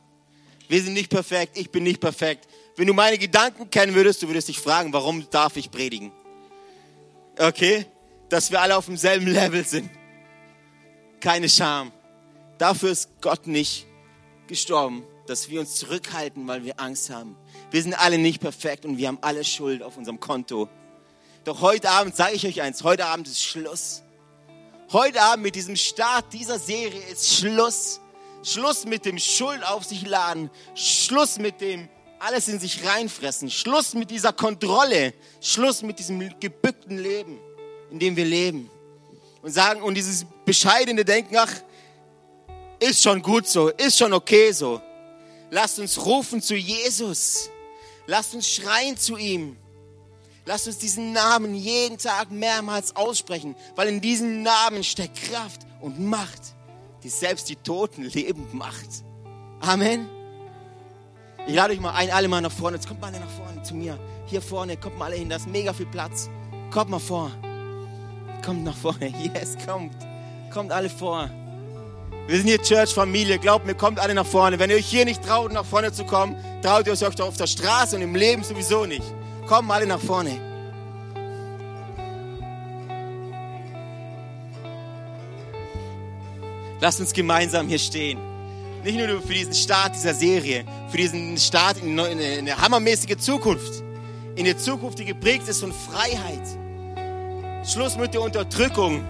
Wir 0.67 0.81
sind 0.81 0.93
nicht 0.93 1.09
perfekt, 1.09 1.57
ich 1.57 1.69
bin 1.69 1.83
nicht 1.83 1.99
perfekt. 1.99 2.47
Wenn 2.77 2.87
du 2.87 2.93
meine 2.93 3.17
Gedanken 3.17 3.69
kennen 3.69 3.93
würdest, 3.93 4.23
du 4.23 4.27
würdest 4.27 4.47
dich 4.47 4.59
fragen, 4.59 4.91
warum 4.93 5.29
darf 5.29 5.57
ich 5.57 5.69
predigen? 5.69 6.11
Okay? 7.37 7.85
Dass 8.29 8.51
wir 8.51 8.61
alle 8.61 8.75
auf 8.75 8.85
demselben 8.85 9.27
Level 9.27 9.65
sind. 9.65 9.89
Keine 11.19 11.49
Scham. 11.49 11.91
Dafür 12.57 12.91
ist 12.91 13.09
Gott 13.21 13.47
nicht 13.47 13.85
gestorben, 14.47 15.03
dass 15.27 15.49
wir 15.49 15.59
uns 15.59 15.75
zurückhalten, 15.75 16.47
weil 16.47 16.63
wir 16.63 16.79
Angst 16.79 17.09
haben. 17.09 17.35
Wir 17.71 17.81
sind 17.81 17.93
alle 17.93 18.17
nicht 18.17 18.41
perfekt 18.41 18.85
und 18.85 18.97
wir 18.97 19.07
haben 19.09 19.19
alle 19.21 19.43
Schuld 19.43 19.83
auf 19.83 19.97
unserem 19.97 20.19
Konto. 20.19 20.69
Doch 21.43 21.61
heute 21.61 21.89
Abend 21.89 22.15
sage 22.15 22.33
ich 22.35 22.47
euch 22.47 22.61
eins, 22.61 22.83
heute 22.83 23.05
Abend 23.05 23.27
ist 23.27 23.43
Schluss. 23.43 24.03
Heute 24.91 25.21
Abend 25.21 25.43
mit 25.43 25.55
diesem 25.55 25.75
Start 25.75 26.31
dieser 26.33 26.59
Serie 26.59 27.01
ist 27.11 27.37
Schluss. 27.37 27.99
Schluss 28.45 28.85
mit 28.85 29.05
dem 29.05 29.17
Schuld 29.17 29.63
auf 29.65 29.83
sich 29.83 30.05
laden. 30.05 30.51
Schluss 30.75 31.39
mit 31.39 31.61
dem 31.61 31.89
alles 32.19 32.47
in 32.47 32.59
sich 32.59 32.85
reinfressen. 32.85 33.49
Schluss 33.49 33.93
mit 33.93 34.11
dieser 34.11 34.33
Kontrolle. 34.33 35.13
Schluss 35.41 35.81
mit 35.81 35.99
diesem 35.99 36.39
gebückten 36.39 36.97
Leben, 36.97 37.39
in 37.91 37.99
dem 37.99 38.15
wir 38.15 38.25
leben. 38.25 38.69
Und 39.41 39.51
sagen, 39.51 39.81
und 39.81 39.95
dieses 39.95 40.25
bescheidene 40.45 41.03
Denken, 41.03 41.35
ach, 41.37 41.51
ist 42.79 43.01
schon 43.01 43.21
gut 43.21 43.47
so, 43.47 43.69
ist 43.69 43.97
schon 43.97 44.13
okay 44.13 44.51
so. 44.51 44.81
Lasst 45.49 45.79
uns 45.79 46.03
rufen 46.05 46.41
zu 46.41 46.55
Jesus. 46.55 47.49
Lasst 48.07 48.35
uns 48.35 48.47
schreien 48.47 48.97
zu 48.97 49.17
ihm. 49.17 49.57
Lasst 50.45 50.67
uns 50.67 50.77
diesen 50.77 51.11
Namen 51.11 51.55
jeden 51.55 51.97
Tag 51.97 52.29
mehrmals 52.29 52.95
aussprechen, 52.95 53.55
weil 53.75 53.87
in 53.87 53.99
diesem 53.99 54.43
Namen 54.43 54.83
steckt 54.83 55.23
Kraft 55.23 55.61
und 55.81 55.99
Macht, 55.99 56.54
die 57.05 57.09
selbst 57.09 57.47
die 57.49 57.55
Toten 57.55 58.01
lebend 58.01 58.51
macht. 58.55 59.03
Amen. 59.61 60.09
Ich 61.47 61.53
lade 61.53 61.73
euch 61.73 61.79
mal 61.79 61.93
ein, 61.93 62.09
alle 62.09 62.27
mal 62.27 62.41
nach 62.41 62.51
vorne. 62.51 62.77
Jetzt 62.77 62.87
kommt 62.87 62.99
mal 62.99 63.13
alle 63.13 63.19
nach 63.19 63.29
vorne 63.29 63.61
zu 63.61 63.75
mir. 63.75 63.99
Hier 64.25 64.41
vorne, 64.41 64.75
kommt 64.75 64.97
mal 64.97 65.05
alle 65.05 65.17
hin. 65.17 65.29
Da 65.29 65.35
ist 65.35 65.47
mega 65.47 65.71
viel 65.71 65.85
Platz. 65.85 66.31
Kommt 66.71 66.89
mal 66.89 66.99
vor. 66.99 67.29
Kommt 68.43 68.63
nach 68.63 68.75
vorne. 68.75 69.13
Yes, 69.35 69.55
kommt. 69.67 69.95
Kommt 70.51 70.71
alle 70.71 70.89
vor. 70.89 71.29
Wir 72.27 72.37
sind 72.37 72.47
hier 72.47 72.59
Church-Familie. 72.59 73.37
Glaubt 73.37 73.67
mir, 73.67 73.75
kommt 73.75 73.99
alle 73.99 74.15
nach 74.15 74.25
vorne. 74.25 74.57
Wenn 74.57 74.71
ihr 74.71 74.77
euch 74.77 74.87
hier 74.87 75.05
nicht 75.05 75.23
traut, 75.23 75.53
nach 75.53 75.65
vorne 75.65 75.91
zu 75.91 76.05
kommen, 76.05 76.35
traut 76.63 76.87
ihr 76.87 76.93
euch 76.93 77.01
doch 77.01 77.27
auf 77.27 77.37
der 77.37 77.45
Straße 77.45 77.97
und 77.97 78.01
im 78.01 78.15
Leben 78.15 78.43
sowieso 78.43 78.87
nicht. 78.87 79.05
Kommen 79.45 79.69
alle 79.69 79.85
nach 79.85 79.99
vorne. 80.01 80.54
Lasst 86.81 86.99
uns 86.99 87.13
gemeinsam 87.13 87.67
hier 87.67 87.79
stehen. 87.79 88.19
Nicht 88.83 88.97
nur 88.97 89.21
für 89.21 89.33
diesen 89.33 89.53
Start 89.53 89.95
dieser 89.95 90.13
Serie, 90.13 90.65
für 90.91 90.97
diesen 90.97 91.37
Start 91.37 91.81
in 91.81 91.99
eine, 91.99 92.57
hammermäßige 92.57 93.17
Zukunft. 93.17 93.83
In 94.35 94.45
eine 94.45 94.57
Zukunft, 94.57 94.99
die 94.99 95.05
geprägt 95.05 95.47
ist 95.47 95.61
von 95.61 95.73
Freiheit. 95.73 97.65
Schluss 97.65 97.97
mit 97.97 98.13
der 98.13 98.21
Unterdrückung. 98.21 99.03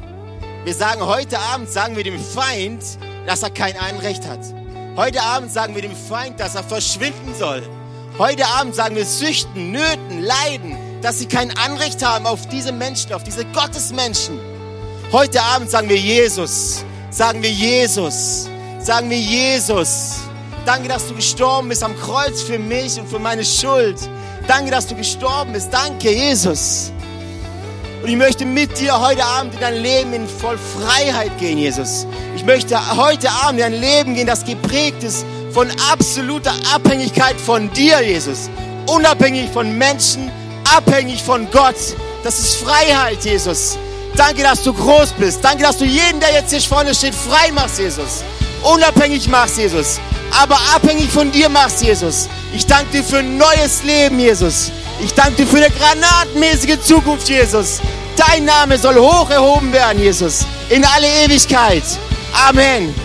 Wir 0.64 0.74
sagen 0.74 1.06
heute 1.06 1.40
Abend, 1.40 1.70
sagen 1.70 1.98
wir 1.98 2.04
dem 2.04 2.20
Feind, 2.20 2.84
dass 3.26 3.44
er 3.44 3.50
kein 3.50 3.76
Anrecht 3.78 4.26
hat. 4.28 4.40
Heute 4.96 5.22
Abend 5.22 5.52
sagen 5.52 5.76
wir 5.76 5.82
dem 5.82 5.96
Feind, 5.96 6.40
dass 6.40 6.56
er 6.56 6.64
verschwinden 6.64 7.34
soll. 7.38 7.64
Heute 8.18 8.46
Abend 8.46 8.76
sagen 8.76 8.96
wir 8.96 9.06
Süchten, 9.06 9.72
Nöten, 9.72 10.22
Leiden, 10.22 10.78
dass 11.02 11.20
sie 11.20 11.26
kein 11.26 11.56
Anrecht 11.58 12.06
haben 12.06 12.26
auf 12.28 12.48
diese 12.48 12.72
Menschen, 12.72 13.12
auf 13.12 13.24
diese 13.24 13.44
Gottesmenschen. 13.46 14.40
Heute 15.12 15.42
Abend 15.42 15.70
sagen 15.70 15.90
wir 15.90 15.98
Jesus, 15.98 16.86
sagen 17.16 17.42
wir 17.42 17.50
Jesus, 17.50 18.50
sagen 18.80 19.10
wir 19.10 19.18
Jesus. 19.18 20.16
Danke, 20.66 20.90
dass 20.90 21.08
du 21.08 21.16
gestorben 21.16 21.70
bist 21.70 21.82
am 21.82 21.98
Kreuz 21.98 22.42
für 22.42 22.60
mich 22.60 23.00
und 23.00 23.08
für 23.08 23.20
meine 23.20 23.46
Schuld. 23.46 23.96
Danke, 24.50 24.70
dass 24.70 24.88
du 24.88 24.96
gestorben 24.96 25.54
bist. 25.54 25.70
Danke, 25.72 26.12
Jesus. 26.12 26.92
Und 28.04 28.10
ich 28.10 28.18
möchte 28.18 28.46
mit 28.46 28.78
dir 28.78 29.00
heute 29.00 29.24
Abend 29.24 29.54
in 29.54 29.62
dein 29.62 29.82
Leben 29.82 30.12
in 30.12 30.28
voll 30.28 30.58
Freiheit 30.58 31.32
gehen, 31.40 31.58
Jesus. 31.58 32.06
Ich 32.36 32.44
möchte 32.44 32.76
heute 32.98 33.30
Abend 33.30 33.62
in 33.62 33.66
ein 33.66 33.80
Leben 33.80 34.14
gehen, 34.14 34.28
das 34.28 34.44
geprägt 34.44 35.02
ist 35.02 35.26
von 35.52 35.70
absoluter 35.90 36.54
Abhängigkeit 36.74 37.40
von 37.40 37.72
dir, 37.72 38.02
Jesus. 38.02 38.50
Unabhängig 38.88 39.50
von 39.52 39.78
Menschen, 39.78 40.30
abhängig 40.76 41.24
von 41.24 41.50
Gott. 41.50 41.78
Das 42.26 42.40
ist 42.40 42.56
Freiheit, 42.56 43.24
Jesus. 43.24 43.78
Danke, 44.16 44.44
dass 44.44 44.64
du 44.64 44.74
groß 44.74 45.14
bist. 45.14 45.44
Danke, 45.44 45.64
dass 45.64 45.78
du 45.78 45.86
jeden, 45.86 46.20
der 46.20 46.34
jetzt 46.34 46.52
hier 46.52 46.62
vorne 46.62 46.96
steht, 46.96 47.14
frei 47.14 47.52
machst, 47.52 47.80
Jesus. 47.80 48.24
Unabhängig 48.64 49.28
machst, 49.28 49.58
Jesus. 49.58 50.00
Aber 50.42 50.58
abhängig 50.74 51.10
von 51.10 51.32
dir 51.32 51.50
machst, 51.50 51.82
Jesus. 51.84 52.30
Ich 52.54 52.66
danke 52.66 52.92
dir 52.92 53.04
für 53.04 53.20
ein 53.20 53.38
neues 53.38 53.84
Leben, 53.84 54.20
Jesus. 54.20 54.72
Ich 55.04 55.14
danke 55.14 55.44
dir 55.44 55.48
für 55.48 55.58
eine 55.58 55.70
granatenmäßige 55.70 56.80
Zukunft, 56.82 57.28
Jesus. 57.28 57.80
Dein 58.16 58.46
Name 58.46 58.78
soll 58.78 58.96
hoch 58.96 59.30
erhoben 59.30 59.72
werden, 59.74 60.02
Jesus. 60.02 60.46
In 60.70 60.86
alle 60.86 61.08
Ewigkeit. 61.26 61.84
Amen. 62.48 63.05